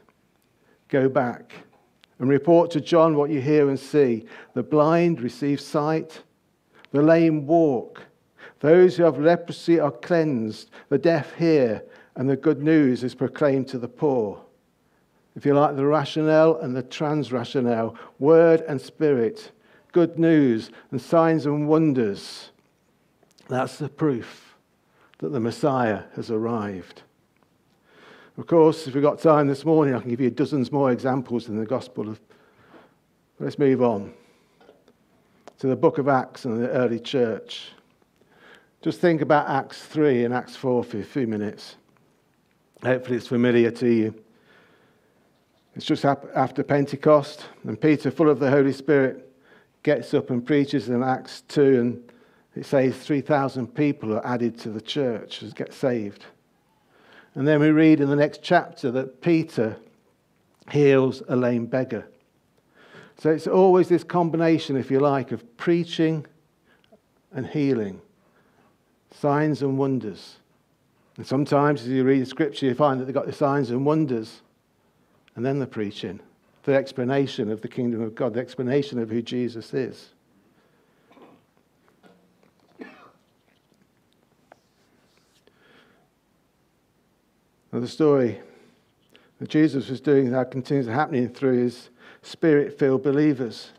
Go 0.88 1.08
back 1.08 1.52
and 2.18 2.28
report 2.28 2.70
to 2.72 2.80
John 2.80 3.16
what 3.16 3.30
you 3.30 3.40
hear 3.40 3.68
and 3.68 3.78
see. 3.78 4.24
The 4.54 4.62
blind 4.62 5.20
receive 5.20 5.60
sight, 5.60 6.22
the 6.92 7.02
lame 7.02 7.46
walk, 7.46 8.02
those 8.60 8.96
who 8.96 9.04
have 9.04 9.18
leprosy 9.18 9.78
are 9.78 9.90
cleansed, 9.90 10.70
the 10.88 10.98
deaf 10.98 11.34
hear, 11.34 11.84
and 12.16 12.28
the 12.28 12.36
good 12.36 12.62
news 12.62 13.04
is 13.04 13.14
proclaimed 13.14 13.68
to 13.68 13.78
the 13.78 13.86
poor 13.86 14.42
if 15.38 15.46
you 15.46 15.54
like, 15.54 15.76
the 15.76 15.86
rationale 15.86 16.56
and 16.56 16.74
the 16.74 16.82
trans 16.82 17.30
rationale, 17.30 17.94
word 18.18 18.60
and 18.62 18.80
spirit, 18.80 19.52
good 19.92 20.18
news 20.18 20.72
and 20.90 21.00
signs 21.00 21.46
and 21.46 21.68
wonders. 21.68 22.50
That's 23.46 23.78
the 23.78 23.88
proof 23.88 24.56
that 25.18 25.28
the 25.28 25.38
Messiah 25.38 26.02
has 26.16 26.32
arrived. 26.32 27.02
Of 28.36 28.48
course, 28.48 28.88
if 28.88 28.94
we've 28.94 29.02
got 29.02 29.20
time 29.20 29.46
this 29.46 29.64
morning, 29.64 29.94
I 29.94 30.00
can 30.00 30.10
give 30.10 30.20
you 30.20 30.28
dozens 30.28 30.72
more 30.72 30.90
examples 30.90 31.46
in 31.46 31.56
the 31.56 31.64
Gospel 31.64 32.08
of. 32.08 32.20
Let's 33.38 33.60
move 33.60 33.80
on 33.80 34.12
to 35.60 35.68
the 35.68 35.76
book 35.76 35.98
of 35.98 36.08
Acts 36.08 36.46
and 36.46 36.60
the 36.60 36.68
early 36.70 36.98
church. 36.98 37.70
Just 38.82 39.00
think 39.00 39.20
about 39.20 39.48
Acts 39.48 39.80
3 39.82 40.24
and 40.24 40.34
Acts 40.34 40.56
4 40.56 40.82
for 40.82 40.98
a 40.98 41.04
few 41.04 41.28
minutes. 41.28 41.76
Hopefully, 42.82 43.18
it's 43.18 43.28
familiar 43.28 43.70
to 43.70 43.88
you. 43.88 44.24
It's 45.78 45.86
just 45.86 46.04
after 46.04 46.64
Pentecost, 46.64 47.46
and 47.62 47.80
Peter, 47.80 48.10
full 48.10 48.28
of 48.28 48.40
the 48.40 48.50
Holy 48.50 48.72
Spirit, 48.72 49.32
gets 49.84 50.12
up 50.12 50.30
and 50.30 50.44
preaches 50.44 50.88
in 50.88 51.04
Acts 51.04 51.42
2, 51.42 51.80
and 51.80 52.12
it 52.56 52.66
says 52.66 52.96
3,000 52.96 53.68
people 53.76 54.12
are 54.12 54.26
added 54.26 54.58
to 54.58 54.70
the 54.70 54.80
church, 54.80 55.40
as 55.44 55.52
get 55.52 55.72
saved. 55.72 56.24
And 57.36 57.46
then 57.46 57.60
we 57.60 57.70
read 57.70 58.00
in 58.00 58.08
the 58.08 58.16
next 58.16 58.42
chapter 58.42 58.90
that 58.90 59.20
Peter 59.20 59.76
heals 60.68 61.22
a 61.28 61.36
lame 61.36 61.66
beggar. 61.66 62.08
So 63.16 63.30
it's 63.30 63.46
always 63.46 63.88
this 63.88 64.02
combination, 64.02 64.76
if 64.76 64.90
you 64.90 64.98
like, 64.98 65.30
of 65.30 65.56
preaching 65.58 66.26
and 67.30 67.46
healing, 67.46 68.00
signs 69.14 69.62
and 69.62 69.78
wonders. 69.78 70.38
And 71.16 71.24
sometimes, 71.24 71.82
as 71.82 71.86
you 71.86 72.02
read 72.02 72.22
the 72.22 72.26
scripture, 72.26 72.66
you 72.66 72.74
find 72.74 73.00
that 73.00 73.04
they've 73.04 73.14
got 73.14 73.26
the 73.26 73.32
signs 73.32 73.70
and 73.70 73.86
wonders 73.86 74.42
and 75.38 75.46
then 75.46 75.60
the 75.60 75.66
preaching, 75.68 76.18
the 76.64 76.74
explanation 76.74 77.48
of 77.48 77.60
the 77.60 77.68
kingdom 77.68 78.02
of 78.02 78.16
God, 78.16 78.34
the 78.34 78.40
explanation 78.40 78.98
of 78.98 79.08
who 79.08 79.22
Jesus 79.22 79.72
is. 79.72 80.08
Now, 87.70 87.78
the 87.78 87.86
story 87.86 88.40
that 89.38 89.48
Jesus 89.48 89.88
was 89.88 90.00
doing 90.00 90.32
that 90.32 90.50
continues 90.50 90.88
happening 90.88 91.28
through 91.28 91.62
his 91.62 91.90
spirit 92.22 92.76
filled 92.76 93.04
believers. 93.04 93.70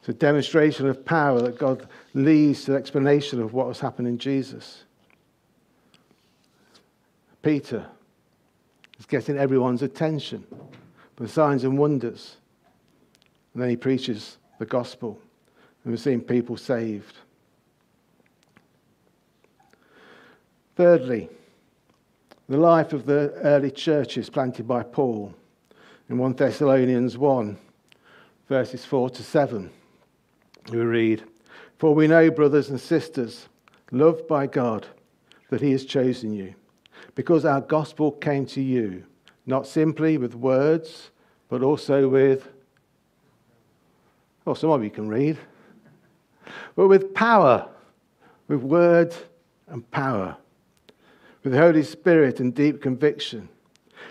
It's 0.00 0.10
a 0.10 0.12
demonstration 0.12 0.86
of 0.86 1.02
power 1.02 1.40
that 1.40 1.58
God 1.58 1.88
leads 2.12 2.64
to 2.64 2.72
the 2.72 2.76
explanation 2.76 3.40
of 3.40 3.54
what 3.54 3.68
was 3.68 3.80
happening 3.80 4.12
in 4.12 4.18
Jesus. 4.18 4.84
Peter, 7.40 7.86
it's 8.98 9.06
getting 9.06 9.38
everyone's 9.38 9.82
attention 9.82 10.44
with 11.18 11.30
signs 11.30 11.64
and 11.64 11.78
wonders. 11.78 12.36
And 13.54 13.62
then 13.62 13.70
he 13.70 13.76
preaches 13.76 14.38
the 14.58 14.66
gospel, 14.66 15.18
and 15.84 15.92
we're 15.92 15.96
seeing 15.96 16.20
people 16.20 16.56
saved. 16.56 17.16
Thirdly, 20.76 21.28
the 22.48 22.56
life 22.56 22.92
of 22.92 23.06
the 23.06 23.32
early 23.42 23.70
churches 23.70 24.30
planted 24.30 24.66
by 24.66 24.82
Paul 24.82 25.34
in 26.08 26.18
1 26.18 26.32
Thessalonians 26.34 27.18
1, 27.18 27.56
verses 28.48 28.84
4 28.84 29.10
to 29.10 29.22
7. 29.22 29.70
We 30.70 30.78
read, 30.78 31.24
For 31.78 31.94
we 31.94 32.06
know, 32.06 32.30
brothers 32.30 32.70
and 32.70 32.80
sisters, 32.80 33.48
loved 33.90 34.26
by 34.26 34.46
God, 34.46 34.86
that 35.50 35.60
he 35.60 35.72
has 35.72 35.84
chosen 35.84 36.32
you 36.32 36.54
because 37.18 37.44
our 37.44 37.60
gospel 37.60 38.12
came 38.12 38.46
to 38.46 38.60
you, 38.60 39.02
not 39.44 39.66
simply 39.66 40.16
with 40.16 40.36
words, 40.36 41.10
but 41.48 41.64
also 41.64 42.08
with, 42.08 42.48
oh, 44.46 44.54
some 44.54 44.70
of 44.70 44.84
you 44.84 44.90
can 44.90 45.08
read, 45.08 45.36
but 46.76 46.86
with 46.86 47.12
power, 47.14 47.68
with 48.46 48.62
word 48.62 49.12
and 49.66 49.90
power, 49.90 50.36
with 51.42 51.54
the 51.54 51.58
Holy 51.58 51.82
Spirit 51.82 52.38
and 52.38 52.54
deep 52.54 52.80
conviction. 52.80 53.48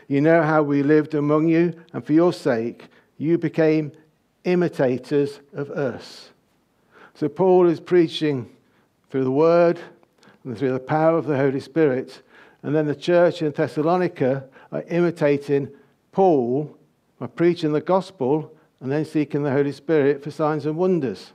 You 0.10 0.20
know 0.20 0.44
how 0.44 0.62
we 0.62 0.84
lived 0.84 1.14
among 1.14 1.48
you, 1.48 1.82
and 1.94 2.06
for 2.06 2.12
your 2.12 2.34
sake, 2.34 2.88
you 3.18 3.38
became 3.38 3.94
imitators 4.44 5.40
of 5.54 5.70
us. 5.70 6.32
So, 7.14 7.30
Paul 7.30 7.70
is 7.70 7.80
preaching 7.80 8.54
through 9.10 9.24
the 9.24 9.32
word 9.32 9.80
and 10.44 10.58
through 10.58 10.74
the 10.74 10.80
power 10.80 11.18
of 11.18 11.26
the 11.26 11.38
Holy 11.38 11.62
Spirit 11.62 12.22
and 12.68 12.76
then 12.76 12.86
the 12.86 12.94
church 12.94 13.42
in 13.42 13.50
Thessalonica 13.54 14.44
are 14.74 14.82
imitating 14.90 15.70
Paul 16.12 16.78
by 17.18 17.28
preaching 17.28 17.72
the 17.72 17.80
gospel 17.80 18.54
and 18.82 18.92
then 18.92 19.06
seeking 19.06 19.42
the 19.42 19.54
Holy 19.54 19.72
Spirit 19.72 20.22
for 20.22 20.32
signs 20.32 20.66
and 20.66 20.76
wonders. 20.76 21.32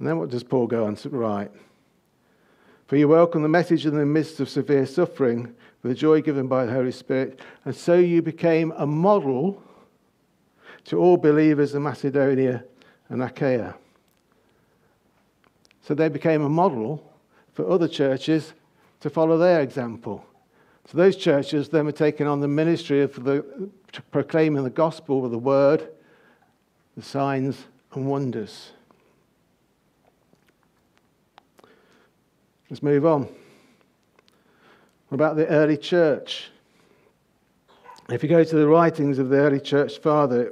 And 0.00 0.08
then 0.08 0.18
what 0.18 0.30
does 0.30 0.42
Paul 0.42 0.66
go 0.66 0.86
on 0.86 0.96
to 0.96 1.08
write? 1.08 1.52
For 2.88 2.96
you 2.96 3.06
welcome 3.06 3.42
the 3.42 3.48
message 3.48 3.86
in 3.86 3.96
the 3.96 4.04
midst 4.04 4.40
of 4.40 4.48
severe 4.48 4.86
suffering 4.86 5.54
with 5.84 5.92
the 5.92 5.94
joy 5.94 6.20
given 6.20 6.48
by 6.48 6.66
the 6.66 6.72
Holy 6.72 6.90
Spirit, 6.90 7.38
and 7.64 7.76
so 7.76 7.94
you 7.94 8.22
became 8.22 8.72
a 8.76 8.86
model 8.88 9.62
to 10.86 10.98
all 10.98 11.16
believers 11.16 11.76
in 11.76 11.82
Macedonia 11.84 12.64
and 13.08 13.22
Achaia. 13.22 13.76
So 15.80 15.94
they 15.94 16.08
became 16.08 16.42
a 16.42 16.48
model 16.48 17.08
for 17.52 17.70
other 17.70 17.86
churches 17.86 18.52
to 19.04 19.10
follow 19.10 19.36
their 19.36 19.60
example. 19.60 20.24
So 20.86 20.96
those 20.96 21.14
churches 21.14 21.68
then 21.68 21.84
were 21.84 21.92
taking 21.92 22.26
on 22.26 22.40
the 22.40 22.48
ministry 22.48 23.02
of 23.02 23.22
the, 23.22 23.44
proclaiming 24.10 24.64
the 24.64 24.70
gospel 24.70 25.20
with 25.20 25.30
the 25.30 25.38
word, 25.38 25.90
the 26.96 27.02
signs 27.02 27.66
and 27.92 28.06
wonders. 28.06 28.70
Let's 32.70 32.82
move 32.82 33.04
on. 33.04 33.28
What 35.08 35.16
about 35.16 35.36
the 35.36 35.48
early 35.48 35.76
church? 35.76 36.50
If 38.08 38.22
you 38.22 38.30
go 38.30 38.42
to 38.42 38.56
the 38.56 38.66
writings 38.66 39.18
of 39.18 39.28
the 39.28 39.36
early 39.36 39.60
church 39.60 39.98
father, 39.98 40.50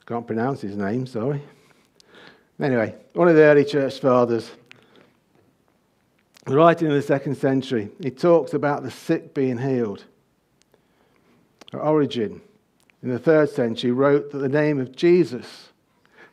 I 0.00 0.04
can't 0.04 0.26
pronounce 0.26 0.62
his 0.62 0.76
name, 0.76 1.06
sorry. 1.06 1.44
Anyway, 2.60 2.96
one 3.12 3.28
of 3.28 3.36
the 3.36 3.42
early 3.42 3.64
church 3.64 4.00
fathers, 4.00 4.50
writing 6.54 6.88
in 6.88 6.94
the 6.94 7.02
second 7.02 7.36
century, 7.36 7.90
he 8.00 8.10
talks 8.10 8.54
about 8.54 8.82
the 8.82 8.90
sick 8.90 9.34
being 9.34 9.58
healed. 9.58 10.04
Origen, 11.72 12.40
in 13.02 13.10
the 13.10 13.18
third 13.18 13.50
century, 13.50 13.92
wrote 13.92 14.30
that 14.30 14.38
the 14.38 14.48
name 14.48 14.80
of 14.80 14.94
Jesus 14.94 15.68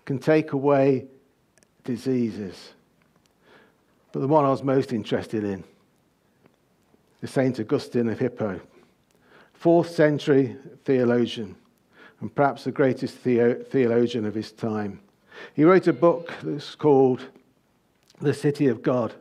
can 0.05 0.19
take 0.19 0.53
away 0.53 1.05
diseases. 1.83 2.73
But 4.11 4.21
the 4.21 4.27
one 4.27 4.45
I 4.45 4.49
was 4.49 4.63
most 4.63 4.93
interested 4.93 5.43
in 5.43 5.63
is 7.21 7.31
St. 7.31 7.59
Augustine 7.59 8.09
of 8.09 8.19
Hippo, 8.19 8.61
fourth 9.53 9.89
century 9.89 10.55
theologian, 10.85 11.55
and 12.21 12.33
perhaps 12.33 12.63
the 12.63 12.71
greatest 12.71 13.15
theo- 13.17 13.55
theologian 13.55 14.25
of 14.25 14.33
his 14.33 14.51
time. 14.51 15.01
He 15.53 15.63
wrote 15.63 15.87
a 15.87 15.93
book 15.93 16.33
that's 16.43 16.75
called 16.75 17.27
The 18.21 18.33
City 18.33 18.67
of 18.67 18.81
God. 18.81 19.13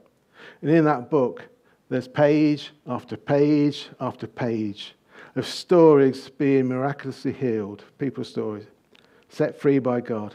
And 0.62 0.70
in 0.70 0.84
that 0.84 1.10
book, 1.10 1.48
there's 1.88 2.08
page 2.08 2.72
after 2.86 3.16
page 3.16 3.88
after 4.00 4.26
page 4.26 4.94
of 5.36 5.46
stories 5.46 6.28
being 6.30 6.68
miraculously 6.68 7.32
healed, 7.32 7.84
people's 7.98 8.28
stories, 8.28 8.66
set 9.28 9.60
free 9.60 9.78
by 9.78 10.00
God. 10.00 10.34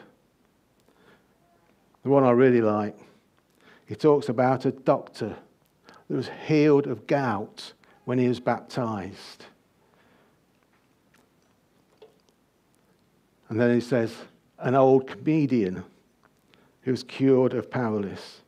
The 2.03 2.09
one 2.09 2.23
I 2.23 2.31
really 2.31 2.61
like, 2.61 2.97
he 3.85 3.95
talks 3.95 4.29
about 4.29 4.65
a 4.65 4.71
doctor 4.71 5.35
that 6.07 6.15
was 6.15 6.29
healed 6.45 6.87
of 6.87 7.07
gout 7.07 7.73
when 8.05 8.17
he 8.17 8.27
was 8.27 8.39
baptized. 8.39 9.45
And 13.49 13.59
then 13.59 13.73
he 13.73 13.81
says, 13.81 14.15
an 14.59 14.75
old 14.75 15.07
comedian 15.07 15.83
who 16.81 16.91
was 16.91 17.03
cured 17.03 17.53
of 17.53 17.71
powerless. 17.71 18.41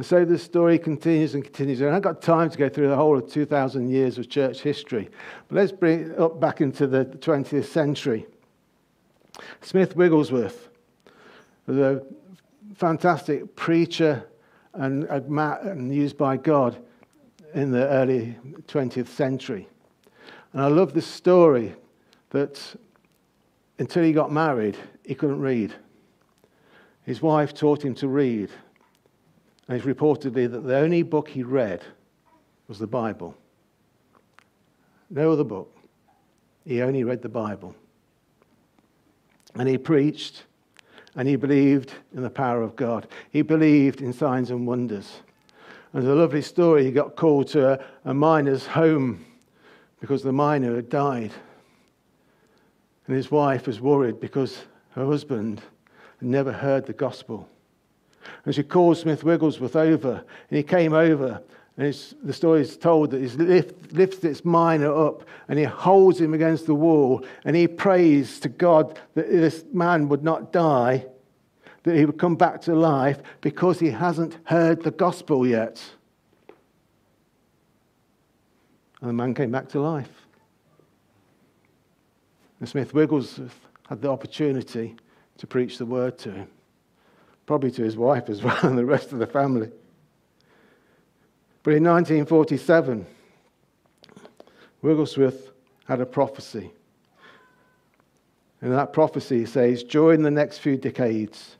And 0.00 0.06
so 0.06 0.24
the 0.24 0.38
story 0.38 0.78
continues 0.78 1.34
and 1.34 1.44
continues. 1.44 1.82
And 1.82 1.94
I've 1.94 2.00
got 2.00 2.22
time 2.22 2.48
to 2.48 2.56
go 2.56 2.70
through 2.70 2.88
the 2.88 2.96
whole 2.96 3.18
of 3.18 3.30
2,000 3.30 3.90
years 3.90 4.16
of 4.16 4.30
church 4.30 4.62
history. 4.62 5.10
But 5.46 5.56
let's 5.56 5.72
bring 5.72 6.12
it 6.12 6.18
up 6.18 6.40
back 6.40 6.62
into 6.62 6.86
the 6.86 7.04
20th 7.04 7.66
century. 7.66 8.24
Smith 9.60 9.96
Wigglesworth 9.96 10.70
was 11.66 11.76
a 11.76 12.02
fantastic 12.74 13.54
preacher 13.56 14.26
and, 14.72 15.04
and 15.04 15.94
used 15.94 16.16
by 16.16 16.38
God 16.38 16.82
in 17.52 17.70
the 17.70 17.86
early 17.88 18.38
20th 18.68 19.08
century. 19.08 19.68
And 20.54 20.62
I 20.62 20.68
love 20.68 20.94
this 20.94 21.06
story 21.06 21.74
that 22.30 22.58
until 23.78 24.02
he 24.02 24.14
got 24.14 24.32
married, 24.32 24.78
he 25.04 25.14
couldn't 25.14 25.40
read. 25.40 25.74
His 27.02 27.20
wife 27.20 27.52
taught 27.52 27.84
him 27.84 27.94
to 27.96 28.08
read. 28.08 28.48
And 29.70 29.78
it's 29.78 29.86
reportedly 29.86 30.50
that 30.50 30.66
the 30.66 30.78
only 30.78 31.04
book 31.04 31.28
he 31.28 31.44
read 31.44 31.84
was 32.66 32.80
the 32.80 32.88
Bible. 32.88 33.36
No 35.08 35.30
other 35.30 35.44
book. 35.44 35.72
He 36.66 36.82
only 36.82 37.04
read 37.04 37.22
the 37.22 37.28
Bible. 37.28 37.76
And 39.54 39.68
he 39.68 39.78
preached 39.78 40.42
and 41.14 41.28
he 41.28 41.36
believed 41.36 41.92
in 42.12 42.24
the 42.24 42.30
power 42.30 42.62
of 42.62 42.74
God. 42.74 43.06
He 43.30 43.42
believed 43.42 44.00
in 44.00 44.12
signs 44.12 44.50
and 44.50 44.66
wonders. 44.66 45.08
And 45.92 46.02
there's 46.02 46.16
a 46.16 46.20
lovely 46.20 46.42
story. 46.42 46.84
He 46.84 46.90
got 46.90 47.14
called 47.14 47.46
to 47.50 47.74
a, 47.74 47.84
a 48.06 48.12
miner's 48.12 48.66
home 48.66 49.24
because 50.00 50.24
the 50.24 50.32
miner 50.32 50.74
had 50.74 50.88
died. 50.88 51.30
And 53.06 53.14
his 53.14 53.30
wife 53.30 53.68
was 53.68 53.80
worried 53.80 54.18
because 54.18 54.64
her 54.96 55.06
husband 55.06 55.62
had 56.18 56.28
never 56.28 56.50
heard 56.50 56.86
the 56.86 56.92
gospel. 56.92 57.48
And 58.44 58.54
she 58.54 58.62
called 58.62 58.98
Smith 58.98 59.24
Wigglesworth 59.24 59.76
over, 59.76 60.24
and 60.50 60.56
he 60.56 60.62
came 60.62 60.92
over. 60.92 61.42
And 61.76 61.94
the 62.22 62.32
story 62.34 62.60
is 62.60 62.76
told 62.76 63.10
that 63.12 63.22
he 63.22 63.28
lift, 63.28 63.92
lifts 63.92 64.18
this 64.18 64.44
miner 64.44 64.92
up 64.92 65.24
and 65.48 65.58
he 65.58 65.64
holds 65.64 66.20
him 66.20 66.34
against 66.34 66.66
the 66.66 66.74
wall 66.74 67.24
and 67.46 67.56
he 67.56 67.66
prays 67.66 68.38
to 68.40 68.50
God 68.50 68.98
that 69.14 69.30
this 69.30 69.64
man 69.72 70.08
would 70.10 70.22
not 70.22 70.52
die, 70.52 71.06
that 71.84 71.96
he 71.96 72.04
would 72.04 72.18
come 72.18 72.36
back 72.36 72.60
to 72.62 72.74
life 72.74 73.20
because 73.40 73.80
he 73.80 73.88
hasn't 73.88 74.36
heard 74.44 74.82
the 74.82 74.90
gospel 74.90 75.46
yet. 75.46 75.82
And 79.00 79.08
the 79.08 79.14
man 79.14 79.32
came 79.32 79.50
back 79.50 79.70
to 79.70 79.80
life. 79.80 80.26
And 82.58 82.68
Smith 82.68 82.92
Wigglesworth 82.92 83.58
had 83.88 84.02
the 84.02 84.10
opportunity 84.10 84.96
to 85.38 85.46
preach 85.46 85.78
the 85.78 85.86
word 85.86 86.18
to 86.18 86.32
him 86.32 86.48
probably 87.50 87.72
to 87.72 87.82
his 87.82 87.96
wife 87.96 88.28
as 88.28 88.42
well 88.44 88.56
and 88.62 88.78
the 88.78 88.84
rest 88.84 89.10
of 89.10 89.18
the 89.18 89.26
family. 89.26 89.68
But 91.64 91.74
in 91.74 91.82
1947, 91.82 93.04
Wigglesworth 94.82 95.50
had 95.84 96.00
a 96.00 96.06
prophecy. 96.06 96.70
And 98.60 98.70
that 98.72 98.92
prophecy 98.92 99.46
says, 99.46 99.82
during 99.82 100.22
the 100.22 100.30
next 100.30 100.58
few 100.58 100.76
decades, 100.76 101.56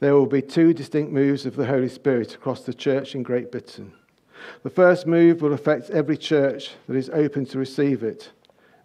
there 0.00 0.14
will 0.14 0.26
be 0.26 0.42
two 0.42 0.74
distinct 0.74 1.12
moves 1.12 1.46
of 1.46 1.54
the 1.54 1.66
Holy 1.66 1.88
Spirit 1.88 2.34
across 2.34 2.62
the 2.62 2.74
church 2.74 3.14
in 3.14 3.22
Great 3.22 3.52
Britain. 3.52 3.92
The 4.64 4.70
first 4.70 5.06
move 5.06 5.42
will 5.42 5.52
affect 5.52 5.90
every 5.90 6.16
church 6.16 6.72
that 6.88 6.96
is 6.96 7.08
open 7.10 7.46
to 7.46 7.58
receive 7.60 8.02
it 8.02 8.32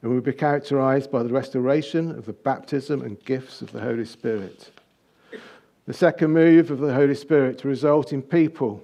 and 0.03 0.13
will 0.13 0.21
be 0.21 0.31
characterized 0.31 1.10
by 1.10 1.23
the 1.23 1.34
restoration 1.34 2.12
of 2.12 2.27
the 2.27 2.34
baptism 2.34 3.01
and 3.01 3.19
gifts 3.25 3.63
of 3.63 3.71
the 3.71 3.81
Holy 3.81 4.05
Spirit. 4.05 4.69
The 5.85 5.93
second 5.93 6.31
move 6.31 6.71
of 6.71 6.79
the 6.79 6.93
Holy 6.93 7.13
Spirit 7.13 7.59
to 7.59 7.67
result 7.67 8.11
in 8.11 8.23
people 8.23 8.83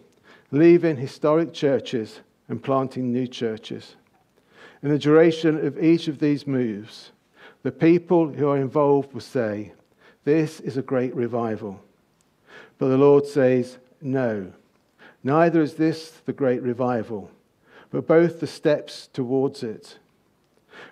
leaving 0.52 0.98
historic 0.98 1.52
churches 1.54 2.20
and 2.48 2.62
planting 2.62 3.12
new 3.12 3.26
churches. 3.26 3.96
In 4.84 4.90
the 4.90 5.00
duration 5.00 5.66
of 5.66 5.84
each 5.84 6.08
of 6.08 6.20
these 6.20 6.46
moves, 6.46 7.12
the 7.64 7.72
people 7.72 8.28
who 8.28 8.50
are 8.50 8.58
involved 8.58 9.14
will 9.14 9.22
say, 9.22 9.72
This 10.26 10.60
is 10.60 10.78
a 10.78 10.82
great 10.82 11.16
revival. 11.16 11.80
But 12.78 12.90
the 12.90 12.98
Lord 12.98 13.26
says, 13.26 13.78
No, 14.02 14.52
neither 15.24 15.62
is 15.62 15.76
this 15.76 16.12
the 16.26 16.34
great 16.34 16.62
revival, 16.62 17.32
but 17.90 18.08
both 18.08 18.40
the 18.40 18.48
steps 18.48 19.08
towards 19.14 19.64
it. 19.64 19.98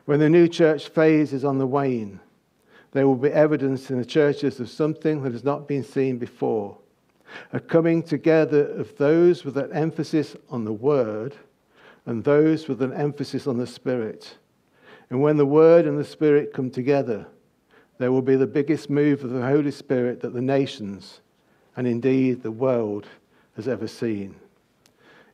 When 0.05 0.19
the 0.19 0.29
new 0.29 0.47
church 0.47 0.89
phase 0.89 1.33
is 1.33 1.45
on 1.45 1.57
the 1.57 1.67
wane, 1.67 2.19
there 2.91 3.07
will 3.07 3.15
be 3.15 3.29
evidence 3.29 3.91
in 3.91 3.99
the 3.99 4.05
churches 4.05 4.59
of 4.59 4.69
something 4.69 5.21
that 5.21 5.33
has 5.33 5.43
not 5.43 5.67
been 5.67 5.83
seen 5.83 6.17
before. 6.17 6.77
A 7.53 7.59
coming 7.59 8.01
together 8.01 8.67
of 8.71 8.95
those 8.97 9.45
with 9.45 9.57
an 9.57 9.71
emphasis 9.71 10.35
on 10.49 10.65
the 10.65 10.73
Word 10.73 11.35
and 12.05 12.23
those 12.23 12.67
with 12.67 12.81
an 12.81 12.93
emphasis 12.93 13.45
on 13.45 13.57
the 13.57 13.67
Spirit. 13.67 14.37
And 15.11 15.21
when 15.21 15.37
the 15.37 15.45
Word 15.45 15.85
and 15.85 15.99
the 15.99 16.03
Spirit 16.03 16.53
come 16.53 16.71
together, 16.71 17.27
there 17.99 18.11
will 18.11 18.23
be 18.23 18.35
the 18.35 18.47
biggest 18.47 18.89
move 18.89 19.23
of 19.23 19.29
the 19.29 19.45
Holy 19.45 19.71
Spirit 19.71 20.21
that 20.21 20.33
the 20.33 20.41
nations, 20.41 21.19
and 21.75 21.85
indeed 21.85 22.41
the 22.41 22.51
world, 22.51 23.05
has 23.55 23.67
ever 23.67 23.87
seen. 23.87 24.35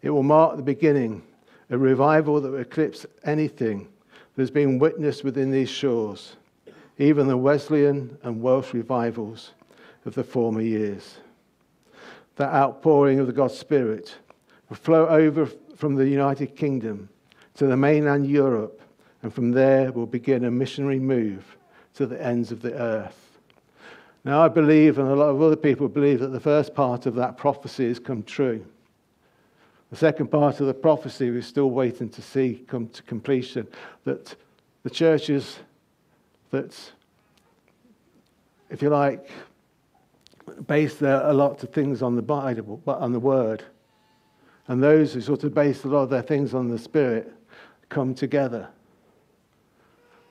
It 0.02 0.10
will 0.10 0.24
mark 0.24 0.58
the 0.58 0.64
beginning, 0.64 1.24
a 1.70 1.78
revival 1.78 2.42
that 2.42 2.52
will 2.52 2.60
eclipse 2.60 3.06
anything 3.24 3.88
that 4.36 4.42
has 4.42 4.52
been 4.52 4.80
witnessed 4.80 5.24
within 5.24 5.52
these 5.52 5.70
shores 5.70 6.36
even 6.98 7.28
the 7.28 7.38
Wesleyan 7.38 8.18
and 8.24 8.42
Welsh 8.42 8.74
revivals 8.74 9.52
of 10.06 10.16
the 10.16 10.24
former 10.24 10.62
years. 10.62 11.18
That 12.38 12.54
outpouring 12.54 13.20
of 13.20 13.28
the 13.28 13.34
God's 13.34 13.58
Spirit 13.58 14.16
will 14.70 14.78
flow 14.78 15.08
over 15.08 15.48
from 15.76 15.96
the 15.96 16.08
United 16.08 16.56
Kingdom 16.56 17.10
to 17.56 17.68
the 17.68 17.78
mainland 17.78 18.28
Europe, 18.28 18.82
and 19.24 19.34
from 19.34 19.52
there 19.52 19.92
will 19.92 20.06
begin 20.06 20.46
a 20.46 20.52
missionary 20.52 21.00
move 21.00 21.58
to 21.96 22.06
the 22.06 22.22
ends 22.22 22.52
of 22.52 22.62
the 22.62 22.74
earth. 22.74 23.40
Now, 24.24 24.42
I 24.42 24.48
believe, 24.48 24.98
and 24.98 25.08
a 25.08 25.16
lot 25.16 25.30
of 25.30 25.42
other 25.42 25.56
people 25.56 25.88
believe, 25.88 26.20
that 26.20 26.30
the 26.30 26.40
first 26.40 26.74
part 26.74 27.06
of 27.06 27.16
that 27.16 27.38
prophecy 27.38 27.88
has 27.88 28.00
come 28.00 28.24
true. 28.24 28.66
The 29.92 29.98
second 29.98 30.28
part 30.28 30.60
of 30.60 30.68
the 30.68 30.74
prophecy 30.74 31.30
we're 31.30 31.42
still 31.42 31.70
waiting 31.70 32.10
to 32.10 32.22
see 32.22 32.64
come 32.68 32.88
to 32.90 33.04
completion 33.04 33.68
that 34.04 34.36
the 34.84 34.90
churches 34.90 35.60
that, 36.52 36.74
if 38.70 38.82
you 38.82 38.90
like, 38.90 39.30
base 40.68 40.96
their, 40.96 41.22
a 41.22 41.34
lot 41.34 41.64
of 41.64 41.70
things 41.72 42.02
on 42.02 42.16
the 42.16 42.22
Bible, 42.22 42.82
on 42.88 43.12
the 43.12 43.20
Word, 43.20 43.64
and 44.68 44.82
those 44.82 45.14
who 45.14 45.22
sort 45.22 45.44
of 45.44 45.54
base 45.54 45.84
a 45.84 45.88
lot 45.88 46.04
of 46.04 46.10
their 46.10 46.22
things 46.22 46.54
on 46.54 46.70
the 46.70 46.80
Spirit 46.80 47.32
come 47.90 48.16
together. 48.16 48.68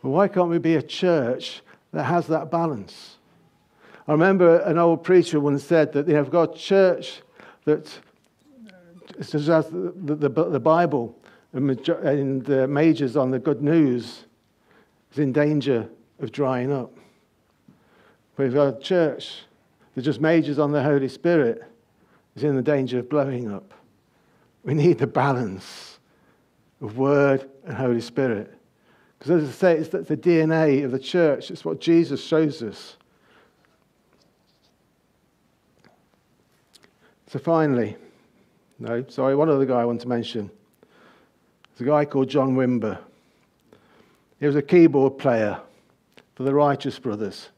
But 0.03 0.11
why 0.11 0.29
can't 0.29 0.51
we 0.51 0.59
be 0.59 0.77
a 0.77 0.83
church 0.83 1.63
that 1.93 2.05
has 2.05 2.27
that 2.27 2.51
balance? 2.51 3.17
I 4.07 4.13
remember 4.13 4.59
an 4.59 4.77
old 4.77 5.03
preacher 5.03 5.41
once 5.41 5.65
said 5.65 5.93
that 5.95 6.07
you 6.07 6.15
know, 6.15 6.25
got 6.25 6.55
a 6.55 6.59
church 6.59 7.23
that 7.65 7.87
says 9.21 9.47
the, 9.47 9.93
the, 9.95 10.29
the 10.29 10.61
Bible 10.61 11.17
and 11.53 11.71
the 11.71 12.65
uh, 12.65 12.67
majors 12.67 13.17
on 13.17 13.31
the 13.31 13.39
good 13.39 13.63
news 13.63 14.25
is 15.13 15.19
in 15.19 15.33
danger 15.33 15.89
of 16.25 16.33
drying 16.33 16.73
up. 16.73 16.93
But 18.35 18.47
if 18.47 18.55
got 18.55 18.77
a 18.77 18.81
church 18.81 19.43
that 19.95 20.03
just 20.03 20.21
majors 20.21 20.59
on 20.59 20.73
the 20.73 20.83
Holy 20.83 21.09
Spirit 21.09 21.63
is 22.35 22.43
in 22.43 22.57
the 22.57 22.63
danger 22.63 22.99
of 22.99 23.09
blowing 23.09 23.53
up. 23.53 23.73
We 24.65 24.75
need 24.75 24.99
the 24.99 25.07
balance 25.07 25.99
of 26.81 26.99
Word 26.99 27.49
and 27.65 27.77
Holy 27.77 28.01
Spirit. 28.01 28.53
Because 29.19 29.43
as 29.43 29.49
I 29.49 29.53
say, 29.53 29.77
it's 29.77 29.89
the 29.91 30.17
DNA 30.17 30.85
of 30.85 30.91
the 30.91 30.99
church. 30.99 31.51
It's 31.51 31.65
what 31.65 31.81
Jesus 31.81 32.23
shows 32.25 32.63
us. 32.63 32.97
So 37.29 37.39
finally, 37.39 37.97
no, 38.79 39.05
sorry, 39.09 39.35
one 39.35 39.49
other 39.49 39.65
guy 39.65 39.81
I 39.81 39.85
want 39.85 40.01
to 40.01 40.09
mention. 40.09 40.51
There's 41.77 41.89
a 41.89 41.91
guy 41.91 42.05
called 42.05 42.29
John 42.29 42.57
Wimber. 42.57 42.99
He 44.41 44.47
was 44.47 44.57
a 44.57 44.63
keyboard 44.63 45.19
player 45.19 45.61
for 46.35 46.43
the 46.43 46.55
Righteous 46.55 46.99
Brothers. 46.99 47.49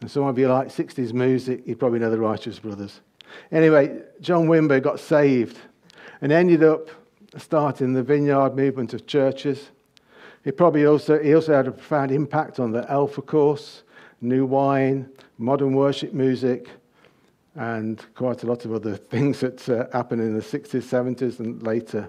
And 0.00 0.10
some 0.10 0.24
of 0.24 0.38
you 0.38 0.48
like 0.48 0.68
60s 0.68 1.12
music, 1.12 1.66
you 1.66 1.74
probably 1.76 1.98
know 1.98 2.10
the 2.10 2.18
Righteous 2.18 2.58
Brothers. 2.58 3.00
Anyway, 3.50 4.02
John 4.20 4.46
Wimber 4.46 4.82
got 4.82 5.00
saved 5.00 5.58
and 6.20 6.32
ended 6.32 6.62
up 6.62 6.88
starting 7.36 7.92
the 7.92 8.02
vineyard 8.02 8.56
movement 8.56 8.94
of 8.94 9.06
churches. 9.06 9.70
He 10.44 10.52
probably 10.52 10.86
also, 10.86 11.18
he 11.22 11.34
also 11.34 11.54
had 11.54 11.66
a 11.66 11.72
profound 11.72 12.12
impact 12.12 12.60
on 12.60 12.72
the 12.72 12.90
Alpha 12.90 13.22
Course, 13.22 13.82
New 14.20 14.46
Wine, 14.46 15.10
modern 15.38 15.74
worship 15.74 16.12
music, 16.12 16.68
and 17.54 18.04
quite 18.14 18.42
a 18.42 18.46
lot 18.46 18.64
of 18.64 18.72
other 18.72 18.96
things 18.96 19.40
that 19.40 19.68
uh, 19.68 19.86
happened 19.92 20.22
in 20.22 20.34
the 20.34 20.42
60s, 20.42 20.82
70s, 20.82 21.40
and 21.40 21.62
later. 21.62 22.08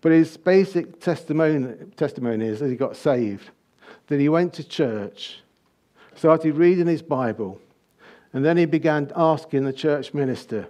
But 0.00 0.12
his 0.12 0.36
basic 0.36 1.00
testimony, 1.00 1.74
testimony 1.96 2.46
is 2.46 2.60
that 2.60 2.70
he 2.70 2.76
got 2.76 2.96
saved, 2.96 3.50
that 4.08 4.18
he 4.18 4.28
went 4.28 4.54
to 4.54 4.64
church, 4.64 5.40
started 6.14 6.56
reading 6.56 6.86
his 6.86 7.02
Bible, 7.02 7.60
and 8.32 8.44
then 8.44 8.56
he 8.56 8.64
began 8.64 9.10
asking 9.14 9.64
the 9.64 9.72
church 9.72 10.12
minister, 10.12 10.66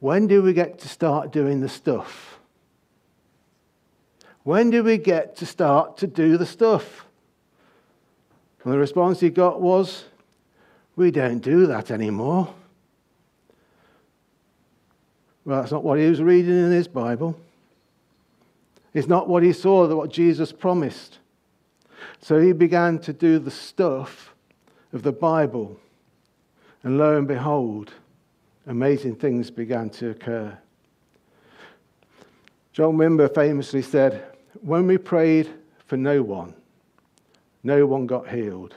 When 0.00 0.26
do 0.26 0.42
we 0.42 0.52
get 0.52 0.78
to 0.80 0.88
start 0.88 1.32
doing 1.32 1.60
the 1.60 1.68
stuff? 1.68 2.38
When 4.44 4.70
do 4.70 4.82
we 4.82 4.96
get 4.96 5.36
to 5.36 5.46
start 5.46 5.98
to 5.98 6.06
do 6.06 6.38
the 6.38 6.46
stuff? 6.46 7.04
And 8.64 8.72
the 8.72 8.78
response 8.78 9.20
he 9.20 9.30
got 9.30 9.60
was, 9.60 10.04
We 10.96 11.10
don't 11.10 11.40
do 11.40 11.66
that 11.66 11.90
anymore. 11.90 12.54
Well, 15.44 15.60
that's 15.60 15.72
not 15.72 15.84
what 15.84 15.98
he 15.98 16.06
was 16.08 16.22
reading 16.22 16.52
in 16.52 16.70
his 16.70 16.88
Bible. 16.88 17.38
It's 18.92 19.08
not 19.08 19.28
what 19.28 19.42
he 19.42 19.52
saw, 19.52 19.86
that 19.86 19.96
what 19.96 20.10
Jesus 20.10 20.52
promised. 20.52 21.18
So 22.20 22.40
he 22.40 22.52
began 22.52 22.98
to 23.00 23.12
do 23.12 23.38
the 23.38 23.50
stuff 23.50 24.34
of 24.92 25.02
the 25.02 25.12
Bible. 25.12 25.78
And 26.82 26.98
lo 26.98 27.16
and 27.16 27.26
behold, 27.26 27.92
amazing 28.66 29.16
things 29.16 29.50
began 29.50 29.90
to 29.90 30.10
occur. 30.10 30.56
John 32.72 32.96
Wimber 32.96 33.32
famously 33.34 33.82
said, 33.82 34.36
When 34.60 34.86
we 34.86 34.98
prayed 34.98 35.50
for 35.86 35.96
no 35.96 36.22
one, 36.22 36.54
no 37.62 37.86
one 37.86 38.06
got 38.06 38.28
healed. 38.28 38.74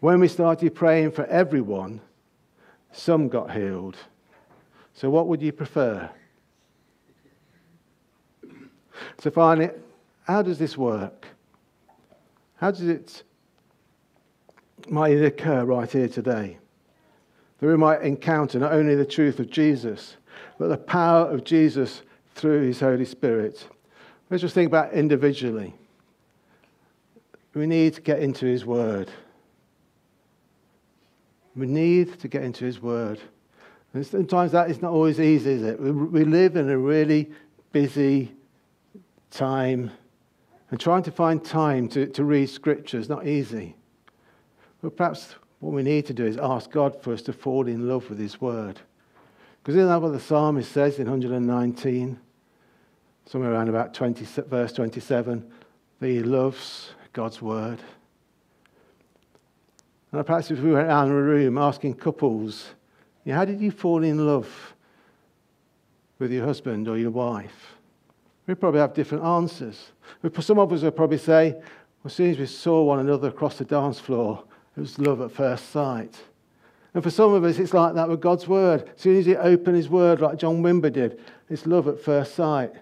When 0.00 0.20
we 0.20 0.28
started 0.28 0.74
praying 0.74 1.12
for 1.12 1.24
everyone, 1.26 2.00
some 2.92 3.28
got 3.28 3.52
healed. 3.52 3.96
So, 4.94 5.10
what 5.10 5.28
would 5.28 5.42
you 5.42 5.52
prefer? 5.52 6.08
So, 9.18 9.30
finally, 9.30 9.70
how 10.24 10.42
does 10.42 10.58
this 10.58 10.76
work? 10.76 11.26
How 12.56 12.70
does 12.70 12.82
it 12.82 13.22
might 14.88 15.12
it 15.12 15.24
occur 15.24 15.64
right 15.64 15.90
here 15.90 16.08
today? 16.08 16.58
That 17.58 17.66
we 17.66 17.76
might 17.76 18.02
encounter 18.02 18.58
not 18.58 18.72
only 18.72 18.94
the 18.94 19.06
truth 19.06 19.40
of 19.40 19.50
Jesus, 19.50 20.16
but 20.58 20.68
the 20.68 20.76
power 20.76 21.30
of 21.30 21.44
Jesus 21.44 22.02
through 22.34 22.66
his 22.66 22.80
Holy 22.80 23.04
Spirit. 23.04 23.66
Let's 24.30 24.42
just 24.42 24.54
think 24.54 24.68
about 24.68 24.92
individually. 24.92 25.74
We 27.54 27.66
need 27.66 27.94
to 27.94 28.02
get 28.02 28.20
into 28.20 28.44
his 28.44 28.66
word. 28.66 29.10
We 31.54 31.66
need 31.66 32.20
to 32.20 32.28
get 32.28 32.42
into 32.42 32.66
his 32.66 32.82
word. 32.82 33.18
And 33.94 34.06
sometimes 34.06 34.52
that 34.52 34.70
is 34.70 34.82
not 34.82 34.92
always 34.92 35.18
easy, 35.20 35.52
is 35.52 35.62
it? 35.62 35.80
We 35.80 36.24
live 36.24 36.56
in 36.56 36.68
a 36.68 36.76
really 36.76 37.30
busy 37.72 38.32
time, 39.30 39.90
and 40.70 40.80
trying 40.80 41.02
to 41.04 41.10
find 41.10 41.44
time 41.44 41.88
to, 41.88 42.06
to 42.06 42.24
read 42.24 42.48
scripture 42.48 42.98
is 42.98 43.08
not 43.08 43.26
easy. 43.26 43.76
But 44.82 44.96
perhaps 44.96 45.34
what 45.60 45.72
we 45.72 45.82
need 45.82 46.06
to 46.06 46.14
do 46.14 46.26
is 46.26 46.36
ask 46.36 46.70
God 46.70 47.00
for 47.02 47.12
us 47.12 47.22
to 47.22 47.32
fall 47.32 47.66
in 47.66 47.88
love 47.88 48.08
with 48.10 48.18
His 48.18 48.40
Word. 48.40 48.80
Because 49.62 49.76
isn't 49.76 49.88
that 49.88 50.02
what 50.02 50.12
the 50.12 50.20
psalmist 50.20 50.70
says 50.70 50.98
in 50.98 51.10
119? 51.10 52.18
Somewhere 53.26 53.52
around 53.52 53.68
about 53.68 53.94
20, 53.94 54.24
verse 54.48 54.72
27, 54.72 55.50
that 55.98 56.08
he 56.08 56.20
loves 56.20 56.90
God's 57.12 57.42
Word. 57.42 57.80
And 60.12 60.24
perhaps 60.24 60.50
if 60.50 60.60
we 60.60 60.72
went 60.72 60.86
around 60.86 61.08
the 61.08 61.14
room 61.14 61.58
asking 61.58 61.94
couples, 61.94 62.66
how 63.28 63.44
did 63.44 63.60
you 63.60 63.72
fall 63.72 64.04
in 64.04 64.24
love 64.24 64.74
with 66.18 66.30
your 66.30 66.44
husband 66.44 66.86
or 66.86 66.96
your 66.96 67.10
wife? 67.10 67.75
We 68.46 68.54
probably 68.54 68.80
have 68.80 68.94
different 68.94 69.24
answers. 69.24 69.90
Some 70.40 70.58
of 70.58 70.72
us 70.72 70.82
will 70.82 70.90
probably 70.92 71.18
say, 71.18 71.60
as 72.04 72.12
soon 72.12 72.30
as 72.30 72.38
we 72.38 72.46
saw 72.46 72.84
one 72.84 73.00
another 73.00 73.28
across 73.28 73.58
the 73.58 73.64
dance 73.64 73.98
floor, 73.98 74.44
it 74.76 74.80
was 74.80 74.98
love 74.98 75.20
at 75.20 75.32
first 75.32 75.70
sight. 75.70 76.14
And 76.94 77.02
for 77.02 77.10
some 77.10 77.34
of 77.34 77.44
us, 77.44 77.58
it's 77.58 77.74
like 77.74 77.94
that 77.94 78.08
with 78.08 78.20
God's 78.20 78.46
word. 78.46 78.88
As 78.94 79.02
soon 79.02 79.16
as 79.16 79.26
He 79.26 79.36
opened 79.36 79.76
His 79.76 79.88
word, 79.88 80.20
like 80.20 80.38
John 80.38 80.62
Wimber 80.62 80.92
did, 80.92 81.20
it's 81.50 81.66
love 81.66 81.88
at 81.88 82.00
first 82.00 82.34
sight. 82.34 82.72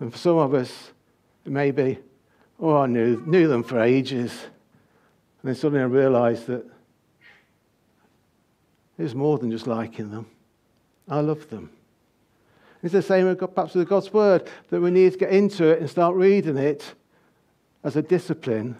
And 0.00 0.12
for 0.12 0.18
some 0.18 0.36
of 0.36 0.52
us, 0.52 0.90
it 1.46 1.52
may 1.52 1.70
be, 1.70 1.98
oh, 2.58 2.76
I 2.76 2.86
knew, 2.86 3.22
knew 3.24 3.46
them 3.46 3.62
for 3.62 3.80
ages. 3.80 4.32
And 5.42 5.48
then 5.48 5.54
suddenly 5.54 5.82
I 5.82 5.86
realized 5.86 6.46
that 6.48 6.66
it 8.98 9.02
was 9.02 9.14
more 9.14 9.38
than 9.38 9.50
just 9.50 9.66
liking 9.66 10.10
them. 10.10 10.26
I 11.08 11.20
loved 11.20 11.50
them. 11.50 11.70
It's 12.82 12.92
the 12.92 13.02
same 13.02 13.34
perhaps 13.36 13.74
with 13.74 13.88
God's 13.88 14.12
Word, 14.12 14.50
that 14.70 14.80
we 14.80 14.90
need 14.90 15.12
to 15.12 15.18
get 15.18 15.30
into 15.30 15.66
it 15.66 15.78
and 15.78 15.88
start 15.88 16.16
reading 16.16 16.56
it 16.56 16.94
as 17.84 17.96
a 17.96 18.02
discipline. 18.02 18.76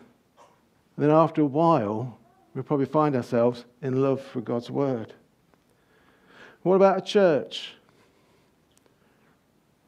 And 0.97 1.05
then 1.05 1.11
after 1.11 1.43
a 1.43 1.47
while, 1.47 2.19
we'll 2.55 2.65
probably 2.65 2.87
find 2.87 3.15
ourselves 3.15 3.65
in 3.81 4.03
love 4.03 4.21
for 4.21 4.41
God's 4.41 4.71
Word. 4.71 5.15
What 6.63 6.75
about 6.75 6.99
a 6.99 7.01
church? 7.01 7.75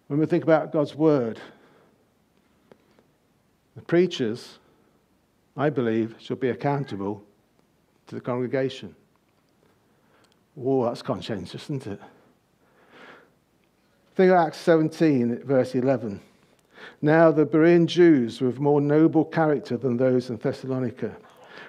When 0.07 0.20
we 0.20 0.27
think 0.27 0.44
about 0.44 0.72
God's 0.72 0.94
Word, 0.94 1.40
the 3.74 3.83
preachers, 3.83 4.59
I 5.57 5.70
believe, 5.70 6.14
should 6.20 6.38
be 6.38 6.50
accountable 6.50 7.24
to 8.07 8.14
the 8.14 8.20
congregation. 8.20 8.94
Oh, 10.57 10.85
that's 10.85 11.03
conscientious, 11.03 11.64
isn't 11.64 11.87
it? 11.88 12.00
Think 14.14 14.31
of 14.31 14.37
Acts 14.37 14.59
17, 14.59 15.42
verse 15.44 15.74
11. 15.74 16.20
Now 17.03 17.33
the 17.33 17.44
Berean 17.44 17.87
Jews 17.87 18.40
were 18.40 18.48
of 18.48 18.61
more 18.61 18.81
noble 18.81 19.24
character 19.24 19.77
than 19.77 19.96
those 19.96 20.31
in 20.31 20.37
Thessalonica, 20.37 21.16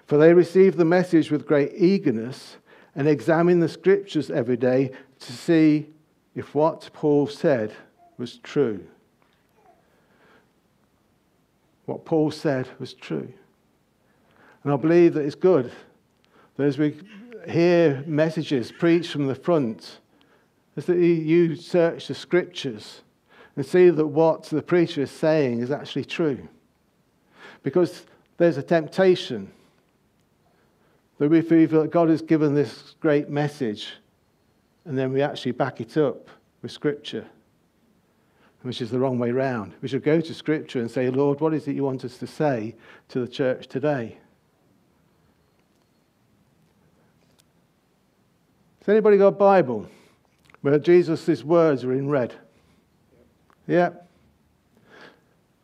for 0.06 0.18
they 0.18 0.32
received 0.32 0.78
the 0.78 0.86
message 0.86 1.32
with 1.32 1.48
great 1.48 1.74
eagerness 1.76 2.58
and 2.94 3.08
examined 3.08 3.64
the 3.64 3.70
scriptures 3.70 4.30
every 4.30 4.58
day 4.58 4.92
to 5.22 5.34
see 5.34 5.88
if 6.36 6.54
what 6.54 6.90
Paul 6.94 7.26
said 7.26 7.74
was 8.18 8.38
true. 8.38 8.86
What 11.86 12.06
Paul 12.06 12.30
said 12.30 12.68
was 12.78 12.94
true. 12.94 13.32
And 14.64 14.72
I 14.72 14.76
believe 14.76 15.16
that 15.16 15.26
it's 15.26 15.36
good 15.36 15.72
that 16.58 16.64
as 16.64 16.78
we 16.78 16.96
hear 17.48 18.04
messages 18.06 18.72
preached 18.72 19.12
from 19.12 19.26
the 19.28 19.36
front, 19.36 20.00
is 20.76 20.86
that 20.86 20.98
you 20.98 21.56
search 21.56 22.08
the 22.08 22.16
scriptures 22.16 23.02
and 23.56 23.66
see 23.66 23.90
that 23.90 24.06
what 24.06 24.44
the 24.44 24.62
preacher 24.62 25.02
is 25.02 25.12
saying 25.12 25.62
is 25.62 25.72
actually 25.72 26.06
true. 26.06 26.48
Because 27.64 28.06
there's 28.38 28.58
a 28.58 28.64
temptation 28.64 29.52
that 31.18 31.30
we 31.30 31.42
feel 31.42 31.68
that 31.82 31.92
God 31.92 32.10
has 32.10 32.22
given 32.22 32.54
this 32.54 32.96
great 33.00 33.30
message 33.30 33.94
and 34.84 34.98
then 34.98 35.12
we 35.12 35.22
actually 35.22 35.54
back 35.54 35.82
it 35.82 35.98
up 35.98 36.30
with 36.62 36.72
scripture, 36.72 37.26
which 38.62 38.82
is 38.82 38.92
the 38.92 39.00
wrong 39.00 39.18
way 39.18 39.32
round. 39.32 39.74
We 39.82 39.88
should 39.88 40.04
go 40.04 40.22
to 40.22 40.34
scripture 40.34 40.80
and 40.80 40.92
say, 40.92 41.10
Lord, 41.10 41.40
what 41.40 41.54
is 41.54 41.68
it 41.68 41.76
you 41.76 41.84
want 41.84 42.06
us 42.06 42.18
to 42.20 42.28
say 42.28 42.76
to 43.10 43.20
the 43.20 43.28
church 43.28 43.68
today? 43.68 44.18
Has 48.80 48.90
anybody 48.90 49.18
got 49.18 49.28
a 49.28 49.32
Bible 49.32 49.88
where 50.66 50.80
Jesus' 50.80 51.44
words 51.44 51.84
are 51.84 51.94
in 51.94 52.10
red? 52.10 52.34
Yeah. 53.68 53.92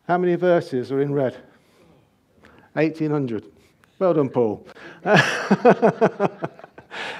How 0.06 0.16
many 0.16 0.36
verses 0.36 0.92
are 0.92 1.00
in 1.00 1.12
red? 1.12 1.36
1800. 2.74 3.44
Well 3.98 4.14
done, 4.14 4.28
Paul. 4.28 4.64
There's 5.02 5.18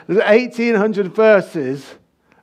1800 0.07 1.13
verses 1.13 1.97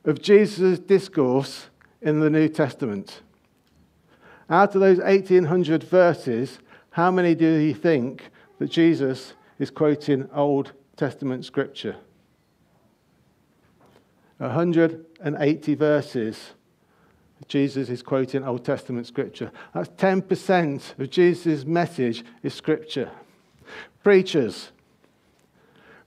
of 0.04 0.20
Jesus' 0.20 0.78
discourse 0.78 1.70
in 2.02 2.20
the 2.20 2.28
New 2.28 2.50
Testament. 2.50 3.22
Out 4.50 4.74
of 4.74 4.82
those 4.82 4.98
1800 4.98 5.84
verses, 5.84 6.58
how 6.90 7.10
many 7.10 7.34
do 7.34 7.46
you 7.46 7.72
think 7.72 8.28
that 8.58 8.70
Jesus 8.70 9.32
is 9.58 9.70
quoting 9.70 10.28
Old 10.34 10.72
Testament 10.96 11.46
scripture? 11.46 11.96
180 14.40 15.74
verses. 15.74 16.50
Jesus 17.46 17.90
is 17.90 18.02
quoting 18.02 18.44
Old 18.44 18.64
Testament 18.64 19.06
scripture. 19.06 19.52
That's 19.74 19.88
10% 19.90 20.98
of 20.98 21.10
Jesus' 21.10 21.64
message 21.64 22.24
is 22.42 22.54
scripture. 22.54 23.10
Preachers, 24.02 24.72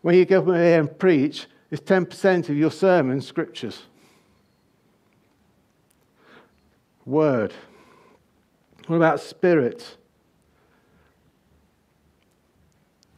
when 0.02 0.15
you 0.15 0.26
go 0.26 0.39
up 0.39 0.48
here 0.48 0.80
and 0.80 1.00
preach, 1.00 1.48
is 1.69 1.80
10% 1.80 2.50
of 2.50 2.58
your 2.58 2.72
sermon 2.72 3.22
scriptures. 3.22 3.84
Word. 7.06 7.54
What 8.88 8.98
about 8.98 9.19
spirit? 9.19 9.98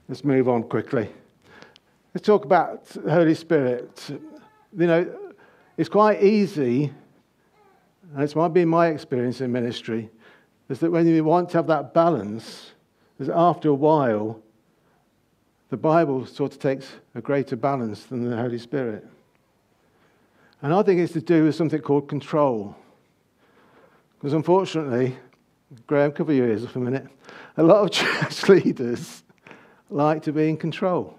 Let's 0.07 0.23
move 0.23 0.47
on 0.47 0.63
quickly. 0.63 1.09
Let's 2.13 2.25
talk 2.25 2.45
about 2.45 2.85
the 2.85 3.11
Holy 3.11 3.35
Spirit. 3.35 4.19
You 4.77 4.87
know, 4.87 5.33
it's 5.77 5.89
quite 5.89 6.21
easy, 6.21 6.91
and 8.13 8.23
it's 8.23 8.35
might 8.35 8.53
be 8.53 8.65
my 8.65 8.87
experience 8.87 9.41
in 9.41 9.51
ministry, 9.51 10.09
is 10.69 10.79
that 10.79 10.91
when 10.91 11.07
you 11.07 11.23
want 11.23 11.49
to 11.49 11.57
have 11.57 11.67
that 11.67 11.93
balance, 11.93 12.71
is 13.19 13.29
after 13.29 13.69
a 13.69 13.73
while, 13.73 14.41
the 15.69 15.77
Bible 15.77 16.25
sort 16.25 16.53
of 16.53 16.59
takes 16.59 16.87
a 17.15 17.21
greater 17.21 17.55
balance 17.55 18.03
than 18.03 18.29
the 18.29 18.35
Holy 18.35 18.59
Spirit. 18.59 19.05
And 20.61 20.73
I 20.73 20.83
think 20.83 20.99
it's 20.99 21.13
to 21.13 21.21
do 21.21 21.45
with 21.45 21.55
something 21.55 21.81
called 21.81 22.07
control. 22.07 22.75
Because 24.17 24.33
unfortunately, 24.33 25.15
Graham, 25.87 26.11
cover 26.11 26.33
your 26.33 26.47
ears 26.47 26.65
for 26.65 26.79
a 26.79 26.81
minute, 26.81 27.07
a 27.57 27.63
lot 27.63 27.83
of 27.83 27.91
church 27.91 28.49
leaders 28.49 29.23
like 29.89 30.23
to 30.23 30.31
be 30.31 30.49
in 30.49 30.57
control. 30.57 31.17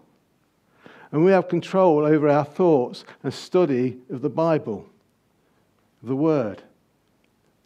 And 1.17 1.25
we 1.25 1.33
have 1.33 1.49
control 1.49 2.05
over 2.05 2.29
our 2.29 2.45
thoughts 2.45 3.07
and 3.23 3.33
study 3.33 3.97
of 4.11 4.21
the 4.21 4.29
Bible, 4.29 4.87
the 6.03 6.15
Word. 6.15 6.63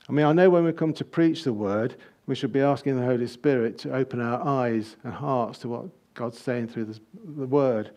I 0.09 0.13
mean, 0.13 0.25
I 0.25 0.33
know 0.33 0.49
when 0.49 0.63
we 0.63 0.73
come 0.73 0.93
to 0.93 1.05
preach 1.05 1.43
the 1.43 1.53
Word, 1.53 1.97
we 2.29 2.37
should 2.37 2.53
be 2.53 2.61
asking 2.61 2.95
the 2.95 3.05
Holy 3.05 3.27
Spirit 3.27 3.77
to 3.79 3.93
open 3.93 4.21
our 4.21 4.41
eyes 4.47 4.95
and 5.03 5.13
hearts 5.13 5.59
to 5.59 5.69
what 5.69 5.87
God's 6.15 6.39
saying 6.39 6.69
through 6.69 6.95
the, 7.25 7.47
word. 7.49 7.91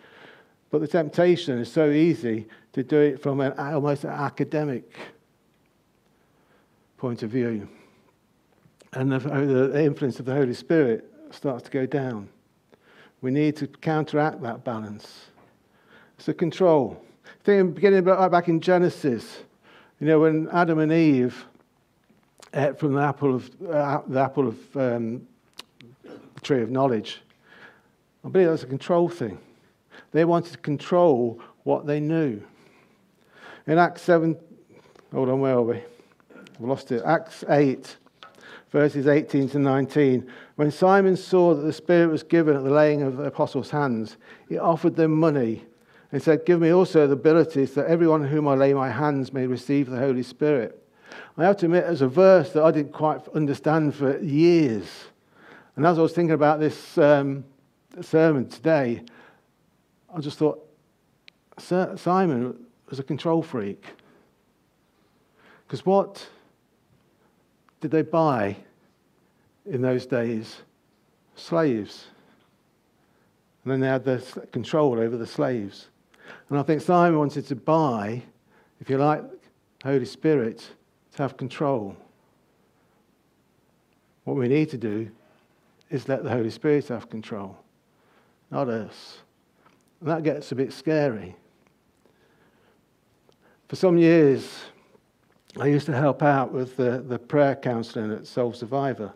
But 0.72 0.82
the 0.82 0.88
temptation 0.88 1.60
is 1.60 1.72
so 1.72 1.92
easy 1.92 2.48
to 2.72 2.82
do 2.82 2.98
it 2.98 3.22
from 3.22 3.40
an 3.40 3.54
almost 3.56 4.06
an 4.06 4.10
academic 4.10 4.92
point 6.98 7.22
of 7.22 7.30
view. 7.30 7.70
And 8.94 9.12
the, 9.12 9.20
the 9.20 9.84
influence 9.84 10.20
of 10.20 10.26
the 10.26 10.34
Holy 10.34 10.56
Spirit 10.56 11.14
starts 11.30 11.66
to 11.66 11.70
go 11.70 11.86
down. 11.86 12.28
We 13.22 13.30
need 13.30 13.56
to 13.58 13.68
counteract 13.68 14.42
that 14.42 14.64
balance. 14.64 15.28
A 16.26 16.34
control. 16.34 17.04
Think 17.44 17.76
beginning 17.76 18.06
back 18.06 18.48
in 18.48 18.62
Genesis, 18.62 19.40
you 20.00 20.08
know, 20.08 20.22
when 20.22 20.48
Adam 20.54 20.80
and 20.80 20.90
Eve 20.90 21.46
ate 22.54 22.80
from 22.80 22.94
the 22.94 23.02
apple 23.02 23.36
of 23.36 23.52
uh, 23.70 24.00
the 24.08 24.22
apple 24.22 24.48
of 24.48 24.78
um, 24.78 25.28
the 26.04 26.42
tree 26.42 26.62
of 26.62 26.72
knowledge, 26.72 27.22
I 28.24 28.30
believe 28.30 28.48
that's 28.48 28.64
a 28.64 28.68
control 28.68 29.10
thing. 29.10 29.38
They 30.14 30.24
wanted 30.24 30.54
to 30.54 30.60
control 30.60 31.42
what 31.64 31.86
they 31.86 32.00
knew. 32.00 32.42
In 33.68 33.78
Acts 33.78 34.04
7, 34.04 34.38
hold 35.12 35.28
on, 35.28 35.42
where 35.42 35.56
are 35.56 35.62
we? 35.62 35.82
We 36.58 36.70
lost 36.70 36.90
it. 36.94 37.04
Acts 37.06 37.44
8, 37.50 37.98
verses 38.72 39.08
18 39.08 39.50
to 39.50 39.60
19. 39.60 40.26
When 40.56 40.72
Simon 40.72 41.18
saw 41.18 41.54
that 41.54 41.64
the 41.64 41.74
Spirit 41.74 42.12
was 42.12 42.24
given 42.24 42.56
at 42.56 42.64
the 42.64 42.72
laying 42.72 43.02
of 43.02 43.18
the 43.18 43.24
apostles' 43.24 43.72
hands, 43.72 44.16
he 44.48 44.58
offered 44.58 44.96
them 44.96 45.12
money 45.12 45.66
and 46.14 46.22
said, 46.22 46.46
Give 46.46 46.62
me 46.62 46.70
also 46.70 47.08
the 47.08 47.14
abilities 47.14 47.74
that 47.74 47.88
everyone 47.88 48.24
whom 48.24 48.48
I 48.48 48.54
lay 48.54 48.74
my 48.74 48.90
hands 48.90 49.34
may 49.34 49.48
receive 49.48 49.90
the 49.90 49.98
Holy 49.98 50.22
Spirit. 50.22 50.80
I 51.38 51.44
have 51.44 51.58
to 51.58 51.66
admit, 51.66 51.86
there's 51.86 52.04
a 52.04 52.08
verse 52.08 52.52
that 52.52 52.64
I 52.64 52.70
didn't 52.70 52.94
quite 52.94 53.28
understand 53.30 53.96
for 53.96 54.20
years. 54.20 54.86
And 55.76 55.86
as 55.88 55.98
I 55.98 56.04
was 56.04 56.14
thinking 56.14 56.36
about 56.36 56.60
this 56.60 56.98
um, 57.00 57.44
sermon 58.00 58.48
today, 58.48 59.02
I 60.16 60.20
just 60.20 60.38
thought 60.38 60.64
Simon 61.58 62.64
was 62.90 63.00
a 63.00 63.04
control 63.04 63.42
freak. 63.42 63.84
Because 65.66 65.84
what 65.84 66.28
did 67.82 67.90
they 67.90 68.04
buy 68.04 68.56
in 69.66 69.82
those 69.82 70.06
days? 70.06 70.62
Slaves. 71.36 72.06
And 73.64 73.72
then 73.72 73.80
they 73.80 73.88
had 73.88 74.06
the 74.06 74.48
control 74.52 75.00
over 75.00 75.18
the 75.18 75.26
slaves. 75.26 75.88
And 76.50 76.60
I 76.60 76.64
think 76.64 76.82
Simon 76.82 77.20
wanted 77.20 77.48
to 77.48 77.56
buy, 77.56 78.24
if 78.80 78.90
you 78.90 78.98
like, 78.98 79.22
the 79.22 79.90
Holy 79.90 80.06
Spirit 80.06 80.68
to 81.16 81.22
have 81.22 81.38
control. 81.38 81.96
What 84.24 84.38
we 84.38 84.48
need 84.48 84.70
to 84.70 84.78
do 84.78 85.10
is 85.90 86.08
let 86.08 86.24
the 86.24 86.30
Holy 86.30 86.50
Spirit 86.50 86.88
have 86.88 87.10
control 87.10 87.58
not 88.54 88.70
us. 88.70 89.18
And 90.00 90.10
that 90.10 90.24
gets 90.24 90.52
a 90.52 90.56
bit 90.56 90.72
scary. 90.72 91.36
For 93.68 93.76
some 93.76 93.98
years, 93.98 94.48
I 95.60 95.68
used 95.68 95.88
to 95.88 95.96
help 95.96 96.22
out 96.22 96.54
with 96.54 96.78
the, 96.78 97.04
the 97.06 97.18
prayer 97.18 97.56
counselling 97.56 98.12
at 98.12 98.28
Soul 98.28 98.54
Survivor. 98.54 99.12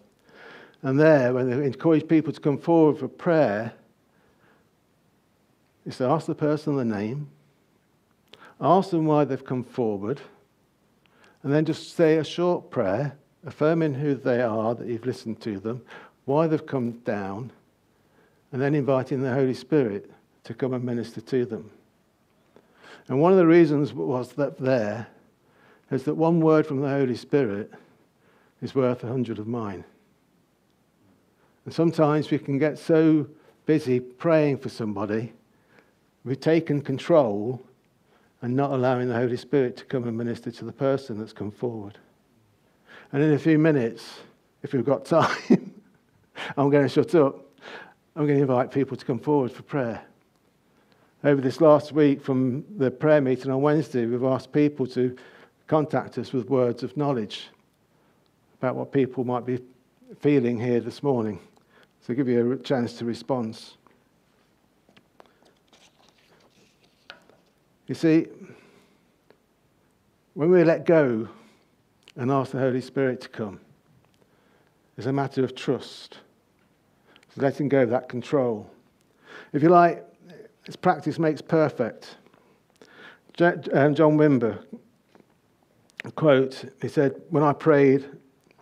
And 0.82 1.00
there, 1.00 1.34
when 1.34 1.50
they 1.50 1.66
encourage 1.66 2.08
people 2.08 2.34
to 2.34 2.40
come 2.42 2.58
forward 2.58 2.98
for 2.98 3.08
prayer, 3.08 3.74
is 5.88 5.98
to 5.98 6.04
ask 6.04 6.28
the 6.28 6.36
person 6.36 6.76
the 6.76 6.86
name, 6.86 7.30
ask 8.60 8.90
them 8.90 9.06
why 9.06 9.24
they've 9.24 9.46
come 9.46 9.64
forward, 9.64 10.20
and 11.44 11.54
then 11.54 11.64
just 11.64 11.96
say 11.96 12.18
a 12.18 12.24
short 12.24 12.70
prayer, 12.70 13.18
affirming 13.46 13.94
who 13.94 14.14
they 14.14 14.42
are, 14.42 14.76
that 14.76 14.88
you've 14.88 15.06
listened 15.06 15.40
to 15.40 15.60
them, 15.60 15.82
why 16.26 16.46
they've 16.46 16.66
come 16.66 16.92
down, 17.06 17.52
and 18.52 18.62
then 18.62 18.76
inviting 18.76 19.22
the 19.22 19.34
Holy 19.34 19.54
Spirit 19.54 20.12
to 20.44 20.54
come 20.54 20.74
and 20.74 20.84
minister 20.84 21.22
to 21.22 21.46
them. 21.46 21.72
And 23.08 23.22
one 23.22 23.32
of 23.32 23.38
the 23.38 23.48
reasons 23.48 23.94
was 23.94 24.34
that 24.34 24.58
there 24.58 25.08
is 25.90 26.04
that 26.04 26.16
one 26.16 26.42
word 26.42 26.68
from 26.68 26.82
the 26.82 26.90
Holy 26.90 27.16
Spirit 27.16 27.72
is 28.62 28.76
worth 28.76 29.06
a 29.06 29.08
hundred 29.08 29.40
of 29.40 29.48
mine. 29.48 29.86
And 31.64 31.74
sometimes 31.74 32.30
we 32.30 32.40
can 32.40 32.58
get 32.58 32.78
so 32.78 33.28
busy 33.66 34.02
praying 34.02 34.58
for 34.58 34.68
somebody, 34.68 35.32
we've 36.28 36.40
taken 36.40 36.82
control 36.82 37.62
and 38.42 38.56
not 38.56 38.72
allowing 38.72 39.08
the 39.08 39.16
Holy 39.16 39.38
Spirit 39.38 39.78
to 39.78 39.86
come 39.86 40.08
and 40.08 40.18
minister 40.18 40.52
to 40.52 40.66
the 40.66 40.72
person 40.72 41.18
that's 41.18 41.34
come 41.34 41.52
forward. 41.52 41.98
And 43.12 43.24
in 43.24 43.34
a 43.34 43.40
few 43.40 43.58
minutes, 43.58 44.20
if 44.62 44.74
we've 44.74 44.86
got 44.86 45.06
time, 45.18 45.74
I'm 46.58 46.70
going 46.70 46.84
to 46.84 46.90
shut 46.90 47.16
up 47.16 47.48
I'm 48.18 48.26
going 48.26 48.38
to 48.38 48.42
invite 48.42 48.72
people 48.72 48.98
to 48.98 49.06
come 49.06 49.20
forward 49.20 49.52
for 49.52 49.62
prayer. 49.62 50.04
Over 51.24 51.40
this 51.40 51.62
last 51.62 51.92
week, 51.92 52.20
from 52.20 52.66
the 52.78 52.90
prayer 52.90 53.22
meeting 53.22 53.52
on 53.52 53.62
Wednesday, 53.62 54.08
we've 54.08 54.24
asked 54.24 54.52
people 54.52 54.88
to 54.88 55.16
contact 55.68 56.18
us 56.18 56.34
with 56.34 56.50
words 56.50 56.82
of 56.82 56.98
knowledge 56.98 57.50
about 58.58 58.76
what 58.76 58.92
people 58.92 59.24
might 59.24 59.46
be 59.46 59.60
feeling 60.20 60.60
here 60.60 60.80
this 60.80 61.04
morning. 61.04 61.40
So, 62.02 62.16
give 62.16 62.28
you 62.28 62.54
a 62.54 62.58
chance 62.58 62.94
to 62.94 63.06
respond. 63.06 63.62
You 67.88 67.96
see, 67.96 68.28
when 70.34 70.52
we 70.52 70.64
let 70.66 70.86
go 70.86 71.30
and 72.18 72.30
ask 72.30 72.52
the 72.52 72.60
Holy 72.60 72.82
Spirit 72.82 73.22
to 73.22 73.30
come, 73.30 73.62
it's 74.98 75.08
a 75.08 75.14
matter 75.14 75.44
of 75.44 75.56
trust. 75.56 76.18
It's 77.28 77.38
letting 77.38 77.70
go 77.70 77.84
of 77.84 77.90
that 77.92 78.10
control. 78.10 78.70
If 79.54 79.64
you 79.64 79.70
like, 79.70 80.06
it's 80.66 80.76
practice 80.76 81.18
makes 81.18 81.42
perfect. 81.42 82.18
Um, 83.40 83.96
John 83.96 84.18
Wimber, 84.18 84.64
quote, 86.16 86.66
he 86.82 86.90
said, 86.90 87.22
When 87.30 87.44
I 87.44 87.54
prayed, 87.54 88.06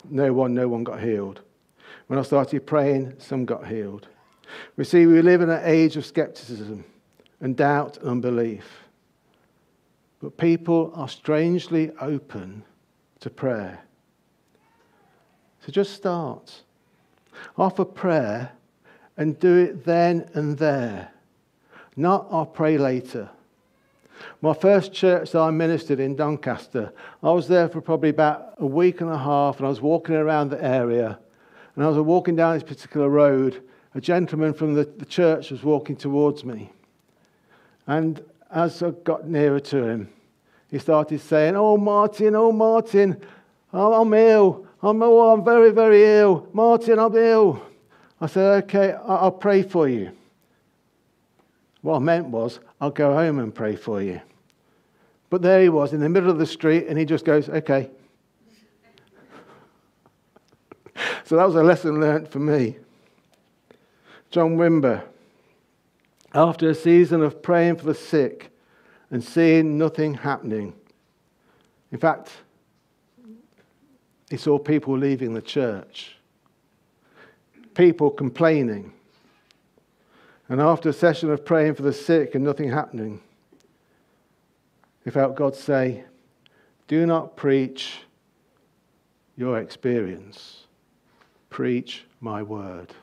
no 0.08 0.34
one, 0.34 0.54
no 0.54 0.68
one 0.68 0.84
got 0.84 1.02
healed. 1.02 1.42
When 2.08 2.20
I 2.20 2.22
started 2.22 2.68
praying, 2.68 3.16
some 3.18 3.46
got 3.46 3.68
healed. 3.68 4.08
We 4.78 4.84
see 4.84 5.08
we 5.08 5.22
live 5.24 5.42
in 5.42 5.50
an 5.50 5.62
age 5.64 5.98
of 5.98 6.06
skepticism 6.06 6.84
and 7.42 7.58
doubt 7.58 7.98
and 7.98 8.10
unbelief. 8.10 8.85
But 10.26 10.38
people 10.38 10.92
are 10.96 11.08
strangely 11.08 11.92
open 12.02 12.64
to 13.20 13.30
prayer. 13.30 13.84
So 15.60 15.72
just 15.72 15.94
start. 15.94 16.64
Offer 17.60 17.86
prayer 17.86 18.52
and 19.18 19.40
do 19.40 19.56
it 19.56 19.86
then 19.86 20.28
and 20.34 20.58
there, 20.58 21.12
not 21.96 22.26
I'll 22.32 22.48
pray 22.48 22.80
later. 22.80 23.30
My 24.42 24.56
first 24.56 24.94
church 24.94 25.34
that 25.34 25.42
I 25.42 25.52
ministered 25.52 26.00
in 26.00 26.16
Doncaster, 26.16 26.92
I 27.22 27.30
was 27.30 27.48
there 27.48 27.70
for 27.70 27.80
probably 27.80 28.10
about 28.10 28.56
a 28.58 28.66
week 28.66 29.02
and 29.02 29.12
a 29.12 29.20
half, 29.20 29.58
and 29.58 29.68
I 29.68 29.70
was 29.70 29.80
walking 29.80 30.16
around 30.16 30.50
the 30.50 30.64
area. 30.64 31.20
And 31.76 31.86
I 31.86 31.88
was 31.88 32.00
walking 32.00 32.36
down 32.36 32.56
this 32.56 32.64
particular 32.64 33.10
road. 33.10 33.62
A 33.94 34.02
gentleman 34.02 34.56
from 34.56 34.74
the, 34.74 34.86
the 34.86 35.06
church 35.06 35.52
was 35.52 35.62
walking 35.62 35.96
towards 35.96 36.44
me. 36.44 36.72
And 37.86 38.26
as 38.50 38.82
I 38.82 38.90
got 38.90 39.28
nearer 39.28 39.60
to 39.60 39.84
him, 39.84 40.10
he 40.76 40.80
started 40.80 41.22
saying, 41.22 41.56
Oh, 41.56 41.78
Martin, 41.78 42.36
oh, 42.36 42.52
Martin, 42.52 43.16
I'm 43.72 44.14
ill. 44.14 44.68
I'm, 44.84 45.02
oh, 45.02 45.32
I'm 45.32 45.42
very, 45.42 45.72
very 45.72 46.04
ill. 46.04 46.50
Martin, 46.52 47.00
I'm 47.00 47.16
ill. 47.16 47.66
I 48.20 48.26
said, 48.28 48.66
Okay, 48.66 48.92
I'll 48.92 49.32
pray 49.32 49.64
for 49.64 49.88
you. 49.88 50.12
What 51.82 51.96
I 51.96 52.00
meant 52.00 52.28
was, 52.28 52.60
I'll 52.82 52.92
go 52.92 53.14
home 53.14 53.40
and 53.40 53.56
pray 53.56 53.78
for 53.78 54.02
you. 54.02 54.20
But 55.30 55.42
there 55.42 55.62
he 55.62 55.70
was 55.70 55.94
in 55.94 56.02
the 56.02 56.10
middle 56.10 56.30
of 56.30 56.40
the 56.40 56.46
street, 56.46 56.88
and 56.90 57.00
he 57.00 57.06
just 57.06 57.24
goes, 57.24 57.48
Okay. 57.48 57.90
so 61.24 61.38
that 61.38 61.46
was 61.46 61.56
a 61.56 61.64
lesson 61.64 62.02
learnt 62.02 62.30
for 62.30 62.40
me. 62.40 62.76
John 64.30 64.58
Wimber, 64.58 65.04
after 66.34 66.70
a 66.70 66.76
season 66.76 67.22
of 67.22 67.42
praying 67.42 67.78
for 67.78 67.86
the 67.86 67.96
sick 67.96 68.52
and 69.12 69.24
seeing 69.24 69.78
nothing 69.78 70.13
happening, 70.13 70.74
in 71.91 72.00
fact, 72.00 72.32
he 74.30 74.38
saw 74.38 74.58
people 74.58 74.98
leaving 74.98 75.34
the 75.34 75.41
church, 75.41 76.15
people 77.74 78.10
complaining, 78.10 78.91
and 80.50 80.62
after 80.62 80.89
a 80.89 80.94
session 80.94 81.32
of 81.32 81.44
praying 81.44 81.76
for 81.76 81.82
the 81.82 81.94
sick 81.94 82.36
and 82.36 82.44
nothing 82.44 82.70
happening, 82.70 83.22
he 85.04 85.12
felt 85.12 85.36
God 85.36 85.56
say, 85.56 86.04
Do 86.88 87.06
not 87.06 87.36
preach 87.36 88.00
your 89.38 89.60
experience, 89.60 90.65
preach 91.50 92.06
my 92.22 92.44
word. 92.44 92.94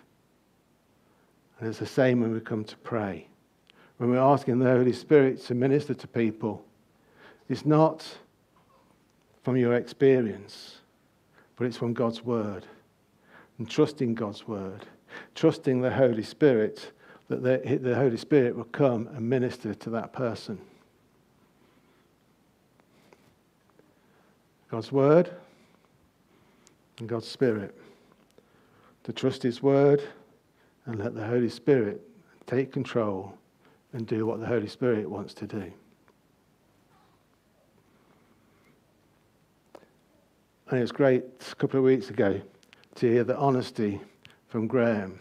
And 1.58 1.68
it's 1.68 1.78
the 1.78 1.86
same 1.86 2.20
when 2.20 2.32
we 2.32 2.40
come 2.40 2.64
to 2.64 2.76
pray. 2.78 3.28
When 4.02 4.10
we're 4.10 4.18
asking 4.18 4.58
the 4.58 4.68
Holy 4.68 4.92
Spirit 4.92 5.40
to 5.44 5.54
minister 5.54 5.94
to 5.94 6.08
people, 6.08 6.64
it's 7.48 7.64
not 7.64 8.04
from 9.44 9.56
your 9.56 9.74
experience, 9.74 10.78
but 11.54 11.68
it's 11.68 11.76
from 11.76 11.92
God's 11.94 12.24
word. 12.24 12.66
And 13.58 13.70
trusting 13.70 14.16
God's 14.16 14.48
word, 14.48 14.86
trusting 15.36 15.82
the 15.82 15.92
Holy 15.92 16.24
Spirit 16.24 16.90
that 17.28 17.44
the, 17.44 17.78
the 17.80 17.94
Holy 17.94 18.16
Spirit 18.16 18.56
will 18.56 18.64
come 18.64 19.06
and 19.14 19.30
minister 19.30 19.72
to 19.72 19.90
that 19.90 20.12
person. 20.12 20.58
God's 24.68 24.90
Word 24.90 25.30
and 26.98 27.08
God's 27.08 27.28
Spirit. 27.28 27.72
To 29.04 29.12
trust 29.12 29.44
His 29.44 29.62
Word 29.62 30.02
and 30.86 30.98
let 30.98 31.14
the 31.14 31.24
Holy 31.24 31.48
Spirit 31.48 32.00
take 32.48 32.72
control 32.72 33.38
and 33.92 34.06
do 34.06 34.26
what 34.26 34.40
the 34.40 34.46
Holy 34.46 34.68
Spirit 34.68 35.08
wants 35.08 35.34
to 35.34 35.46
do. 35.46 35.72
And 40.68 40.78
it 40.78 40.80
was 40.80 40.92
great 40.92 41.24
a 41.50 41.54
couple 41.56 41.78
of 41.78 41.84
weeks 41.84 42.08
ago 42.08 42.40
to 42.94 43.10
hear 43.10 43.24
the 43.24 43.36
honesty 43.36 44.00
from 44.48 44.66
Graham 44.66 45.20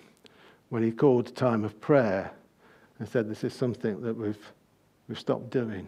when 0.69 0.81
he 0.81 0.91
called 0.91 1.35
time 1.35 1.65
of 1.65 1.79
prayer 1.81 2.31
and 2.99 3.07
said, 3.07 3.29
This 3.29 3.43
is 3.43 3.53
something 3.53 3.99
that 4.01 4.15
we've, 4.15 4.51
we've 5.09 5.19
stopped 5.19 5.49
doing. 5.49 5.87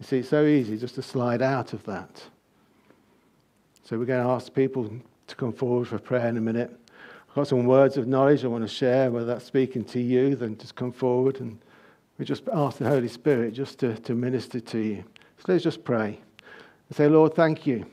You 0.00 0.06
see, 0.06 0.18
it's 0.20 0.30
so 0.30 0.46
easy 0.46 0.78
just 0.78 0.94
to 0.94 1.02
slide 1.02 1.42
out 1.42 1.74
of 1.74 1.84
that. 1.84 2.22
So 3.82 3.98
we're 3.98 4.06
going 4.06 4.24
to 4.24 4.30
ask 4.30 4.52
people 4.54 4.90
to 5.26 5.36
come 5.36 5.52
forward 5.52 5.88
for 5.88 5.98
prayer 5.98 6.28
in 6.28 6.38
a 6.38 6.40
minute. 6.40 6.70
I've 7.28 7.34
got 7.34 7.48
some 7.48 7.66
words 7.66 7.98
of 7.98 8.06
knowledge 8.06 8.44
I 8.44 8.48
want 8.48 8.64
to 8.64 8.74
share, 8.74 9.10
whether 9.10 9.26
that's 9.26 9.44
speaking 9.44 9.84
to 9.86 10.00
you, 10.00 10.36
then 10.36 10.56
just 10.56 10.74
come 10.74 10.92
forward 10.92 11.40
and 11.40 11.58
we 12.18 12.24
just 12.24 12.44
ask 12.52 12.78
the 12.78 12.88
Holy 12.88 13.08
Spirit 13.08 13.54
just 13.54 13.78
to, 13.80 13.96
to 13.96 14.14
minister 14.14 14.60
to 14.60 14.78
you. 14.78 15.04
So 15.38 15.52
let's 15.52 15.64
just 15.64 15.84
pray 15.84 16.20
and 16.88 16.96
say, 16.96 17.08
Lord, 17.08 17.34
thank 17.34 17.66
you 17.66 17.86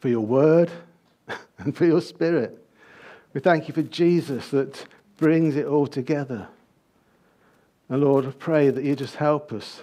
for 0.00 0.08
your 0.08 0.24
word 0.24 0.70
and 1.58 1.76
for 1.76 1.84
your 1.84 2.00
spirit. 2.00 2.58
We 3.34 3.40
thank 3.40 3.68
you 3.68 3.74
for 3.74 3.82
Jesus 3.82 4.48
that 4.50 4.86
brings 5.18 5.56
it 5.56 5.66
all 5.66 5.86
together. 5.86 6.48
And 7.88 8.02
Lord, 8.02 8.26
I 8.26 8.30
pray 8.30 8.70
that 8.70 8.84
you 8.84 8.96
just 8.96 9.16
help 9.16 9.52
us 9.52 9.82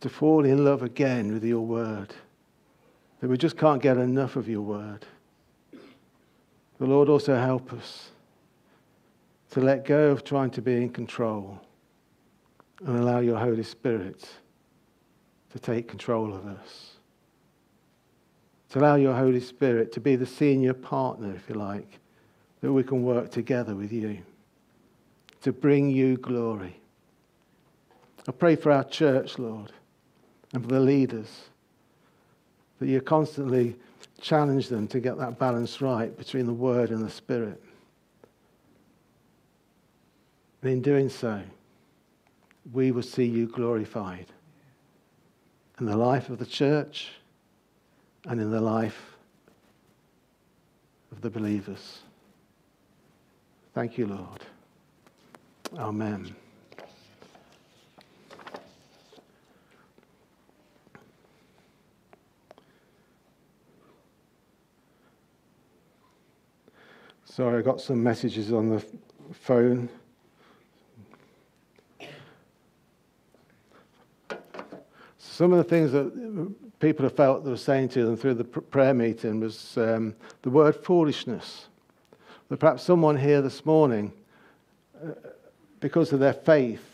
to 0.00 0.08
fall 0.08 0.44
in 0.46 0.64
love 0.64 0.82
again 0.82 1.32
with 1.32 1.44
your 1.44 1.60
word. 1.60 2.14
That 3.20 3.28
we 3.28 3.36
just 3.36 3.58
can't 3.58 3.82
get 3.82 3.98
enough 3.98 4.36
of 4.36 4.48
your 4.48 4.62
word. 4.62 5.04
The 6.78 6.86
Lord 6.86 7.10
also 7.10 7.36
help 7.36 7.74
us 7.74 8.08
to 9.50 9.60
let 9.60 9.84
go 9.84 10.10
of 10.10 10.24
trying 10.24 10.50
to 10.52 10.62
be 10.62 10.76
in 10.76 10.88
control 10.88 11.60
and 12.86 12.98
allow 12.98 13.20
your 13.20 13.38
Holy 13.38 13.62
Spirit 13.62 14.28
to 15.52 15.58
take 15.58 15.88
control 15.88 16.34
of 16.34 16.46
us. 16.46 16.92
To 18.70 18.78
allow 18.78 18.94
your 18.94 19.14
Holy 19.14 19.40
Spirit 19.40 19.92
to 19.92 20.00
be 20.00 20.16
the 20.16 20.26
senior 20.26 20.74
partner, 20.74 21.34
if 21.34 21.48
you 21.48 21.56
like, 21.56 21.98
that 22.60 22.72
we 22.72 22.82
can 22.82 23.02
work 23.02 23.30
together 23.30 23.74
with 23.74 23.92
you 23.92 24.18
to 25.42 25.52
bring 25.52 25.90
you 25.90 26.16
glory. 26.16 26.76
I 28.28 28.32
pray 28.32 28.56
for 28.56 28.70
our 28.70 28.84
church, 28.84 29.38
Lord, 29.38 29.72
and 30.52 30.62
for 30.62 30.68
the 30.68 30.80
leaders, 30.80 31.48
that 32.78 32.86
you 32.86 33.00
constantly 33.00 33.76
challenge 34.20 34.68
them 34.68 34.86
to 34.88 35.00
get 35.00 35.18
that 35.18 35.38
balance 35.38 35.80
right 35.80 36.16
between 36.16 36.46
the 36.46 36.52
Word 36.52 36.90
and 36.90 37.04
the 37.04 37.10
Spirit. 37.10 37.62
And 40.62 40.70
in 40.72 40.82
doing 40.82 41.08
so, 41.08 41.40
we 42.72 42.90
will 42.90 43.02
see 43.02 43.24
you 43.24 43.46
glorified 43.46 44.26
in 45.78 45.86
the 45.86 45.96
life 45.96 46.28
of 46.28 46.38
the 46.38 46.46
church 46.46 47.08
and 48.26 48.40
in 48.40 48.50
the 48.50 48.60
life 48.60 49.16
of 51.10 51.20
the 51.20 51.30
believers. 51.30 52.00
Thank 53.74 53.96
you, 53.96 54.06
Lord. 54.06 54.44
Amen. 55.78 56.34
Sorry, 67.24 67.60
I 67.60 67.62
got 67.62 67.80
some 67.80 68.02
messages 68.02 68.52
on 68.52 68.68
the 68.68 68.84
phone. 69.32 69.88
Some 75.40 75.54
of 75.54 75.56
the 75.56 75.64
things 75.64 75.92
that 75.92 76.54
people 76.80 77.04
have 77.04 77.16
felt 77.16 77.44
they 77.44 77.50
were 77.50 77.56
saying 77.56 77.88
to 77.88 78.04
them 78.04 78.14
through 78.14 78.34
the 78.34 78.44
prayer 78.44 78.92
meeting 78.92 79.40
was 79.40 79.74
um, 79.78 80.14
the 80.42 80.50
word 80.50 80.76
foolishness 80.76 81.68
that 82.50 82.58
perhaps 82.58 82.82
someone 82.82 83.16
here 83.16 83.40
this 83.40 83.64
morning, 83.64 84.12
uh, 85.02 85.12
because 85.80 86.12
of 86.12 86.20
their 86.20 86.34
faith, 86.34 86.84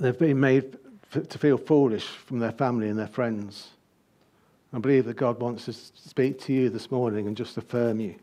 they've 0.00 0.18
been 0.18 0.40
made 0.40 0.78
to 1.12 1.38
feel 1.38 1.58
foolish 1.58 2.08
from 2.08 2.40
their 2.40 2.50
family 2.50 2.88
and 2.88 2.98
their 2.98 3.06
friends. 3.06 3.68
I 4.72 4.80
believe 4.80 5.04
that 5.04 5.16
God 5.16 5.38
wants 5.38 5.66
to 5.66 5.72
speak 5.72 6.40
to 6.40 6.52
you 6.52 6.70
this 6.70 6.90
morning 6.90 7.28
and 7.28 7.36
just 7.36 7.56
affirm 7.56 8.00
you. 8.00 8.16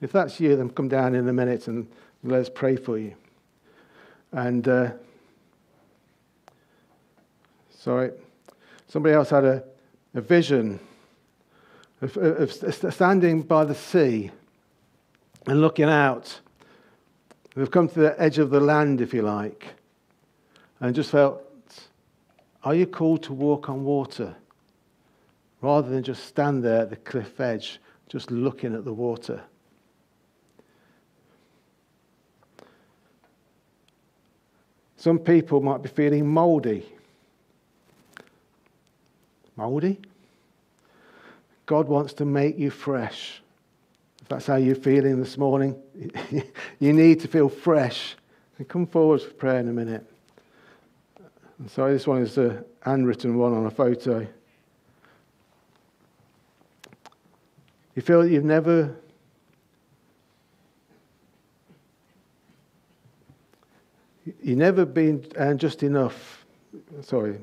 If 0.00 0.10
that's 0.10 0.40
you, 0.40 0.56
then 0.56 0.70
come 0.70 0.88
down 0.88 1.14
in 1.14 1.28
a 1.28 1.34
minute 1.34 1.68
and 1.68 1.86
let's 2.22 2.48
pray 2.48 2.76
for 2.76 2.96
you. 2.96 3.14
And 4.32 4.66
uh, 4.66 4.92
Sorry. 7.88 8.10
Somebody 8.86 9.14
else 9.14 9.30
had 9.30 9.46
a, 9.46 9.64
a 10.14 10.20
vision 10.20 10.78
of, 12.02 12.14
of 12.18 12.52
standing 12.92 13.40
by 13.40 13.64
the 13.64 13.74
sea 13.74 14.30
and 15.46 15.62
looking 15.62 15.86
out. 15.86 16.38
They've 17.56 17.70
come 17.70 17.88
to 17.88 17.98
the 17.98 18.20
edge 18.20 18.36
of 18.36 18.50
the 18.50 18.60
land, 18.60 19.00
if 19.00 19.14
you 19.14 19.22
like, 19.22 19.68
and 20.80 20.94
just 20.94 21.12
felt, 21.12 21.42
are 22.62 22.74
you 22.74 22.86
called 22.86 23.22
to 23.22 23.32
walk 23.32 23.70
on 23.70 23.84
water? 23.84 24.36
Rather 25.62 25.88
than 25.88 26.02
just 26.02 26.26
stand 26.26 26.62
there 26.62 26.82
at 26.82 26.90
the 26.90 26.96
cliff 26.96 27.40
edge, 27.40 27.80
just 28.06 28.30
looking 28.30 28.74
at 28.74 28.84
the 28.84 28.92
water. 28.92 29.40
Some 34.98 35.18
people 35.18 35.62
might 35.62 35.80
be 35.80 35.88
feeling 35.88 36.28
moldy. 36.28 36.86
Moldy? 39.58 39.98
God 41.66 41.88
wants 41.88 42.14
to 42.14 42.24
make 42.24 42.56
you 42.56 42.70
fresh. 42.70 43.42
If 44.22 44.28
that's 44.28 44.46
how 44.46 44.54
you're 44.54 44.76
feeling 44.76 45.20
this 45.20 45.36
morning, 45.36 45.76
you 46.78 46.92
need 46.92 47.20
to 47.20 47.28
feel 47.28 47.48
fresh. 47.48 48.16
And 48.56 48.68
come 48.68 48.86
forward 48.86 49.20
for 49.20 49.30
prayer 49.32 49.58
in 49.58 49.68
a 49.68 49.72
minute. 49.72 50.06
sorry, 51.66 51.92
this 51.92 52.06
one 52.06 52.22
is 52.22 52.38
a 52.38 52.64
handwritten 52.82 53.36
one 53.36 53.52
on 53.52 53.66
a 53.66 53.70
photo. 53.70 54.26
You 57.96 58.02
feel 58.02 58.22
that 58.22 58.30
you've 58.30 58.44
never 58.44 58.94
you've 64.40 64.58
never 64.58 64.84
been 64.84 65.26
just 65.56 65.82
enough. 65.82 66.46
Sorry. 67.02 67.40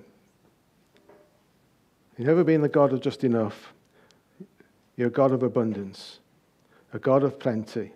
You've 2.17 2.27
never 2.27 2.43
been 2.43 2.61
the 2.61 2.69
God 2.69 2.93
of 2.93 3.01
just 3.01 3.23
enough. 3.23 3.73
You're 4.95 5.09
a 5.09 5.11
God 5.11 5.31
of 5.31 5.43
abundance, 5.43 6.19
a 6.93 6.99
God 6.99 7.23
of 7.23 7.37
plenty, 7.37 7.91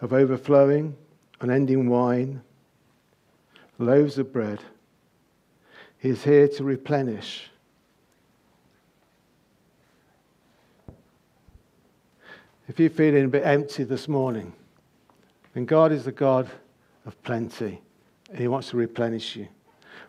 of 0.00 0.12
overflowing, 0.12 0.96
unending 1.40 1.88
wine, 1.88 2.42
loaves 3.78 4.18
of 4.18 4.32
bread. 4.32 4.60
He's 5.98 6.24
here 6.24 6.48
to 6.48 6.64
replenish. 6.64 7.48
If 12.66 12.80
you're 12.80 12.90
feeling 12.90 13.26
a 13.26 13.28
bit 13.28 13.44
empty 13.46 13.84
this 13.84 14.08
morning, 14.08 14.52
then 15.52 15.64
God 15.64 15.92
is 15.92 16.04
the 16.04 16.12
God 16.12 16.50
of 17.06 17.22
plenty, 17.22 17.80
and 18.30 18.38
He 18.38 18.48
wants 18.48 18.70
to 18.70 18.76
replenish 18.76 19.36
you. 19.36 19.46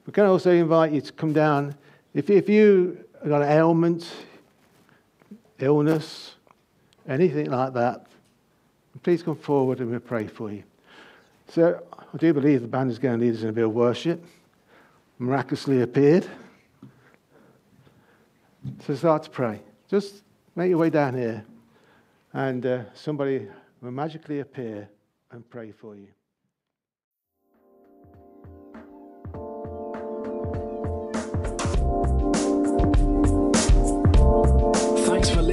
We 0.08 0.14
can 0.14 0.26
also 0.26 0.52
invite 0.52 0.94
you 0.94 1.02
to 1.02 1.14
come 1.14 1.34
down. 1.34 1.76
If, 2.16 2.30
if 2.30 2.48
you 2.48 3.04
got 3.28 3.42
an 3.42 3.50
ailment, 3.50 4.10
illness, 5.60 6.36
anything 7.06 7.52
like 7.52 7.74
that, 7.74 8.08
please 9.04 9.22
come 9.22 9.36
forward 9.36 9.82
and 9.82 9.92
we'll 9.92 10.00
pray 10.00 10.26
for 10.26 10.50
you. 10.50 10.64
So 11.50 11.84
I 11.92 12.18
do 12.18 12.34
believe 12.34 12.62
the 12.62 12.70
band 12.70 12.90
is 12.90 13.00
going 13.00 13.20
to 13.20 13.26
lead 13.26 13.36
us 13.36 13.44
in 13.44 13.50
a 13.50 13.52
bit 13.52 13.66
of 13.66 13.74
worship. 13.74 14.24
Miraculously 15.20 15.82
appeared. 15.82 16.26
So 18.88 18.96
start 18.96 19.24
to 19.24 19.30
pray. 19.30 19.60
Just 19.90 20.24
make 20.56 20.70
your 20.70 20.78
way 20.78 20.90
down 20.90 21.16
here, 21.16 21.46
and 22.32 22.66
uh, 22.66 22.84
somebody 22.94 23.48
will 23.82 23.92
magically 23.92 24.40
appear 24.40 24.88
and 25.32 25.48
pray 25.50 25.72
for 25.72 25.96
you. 25.96 26.08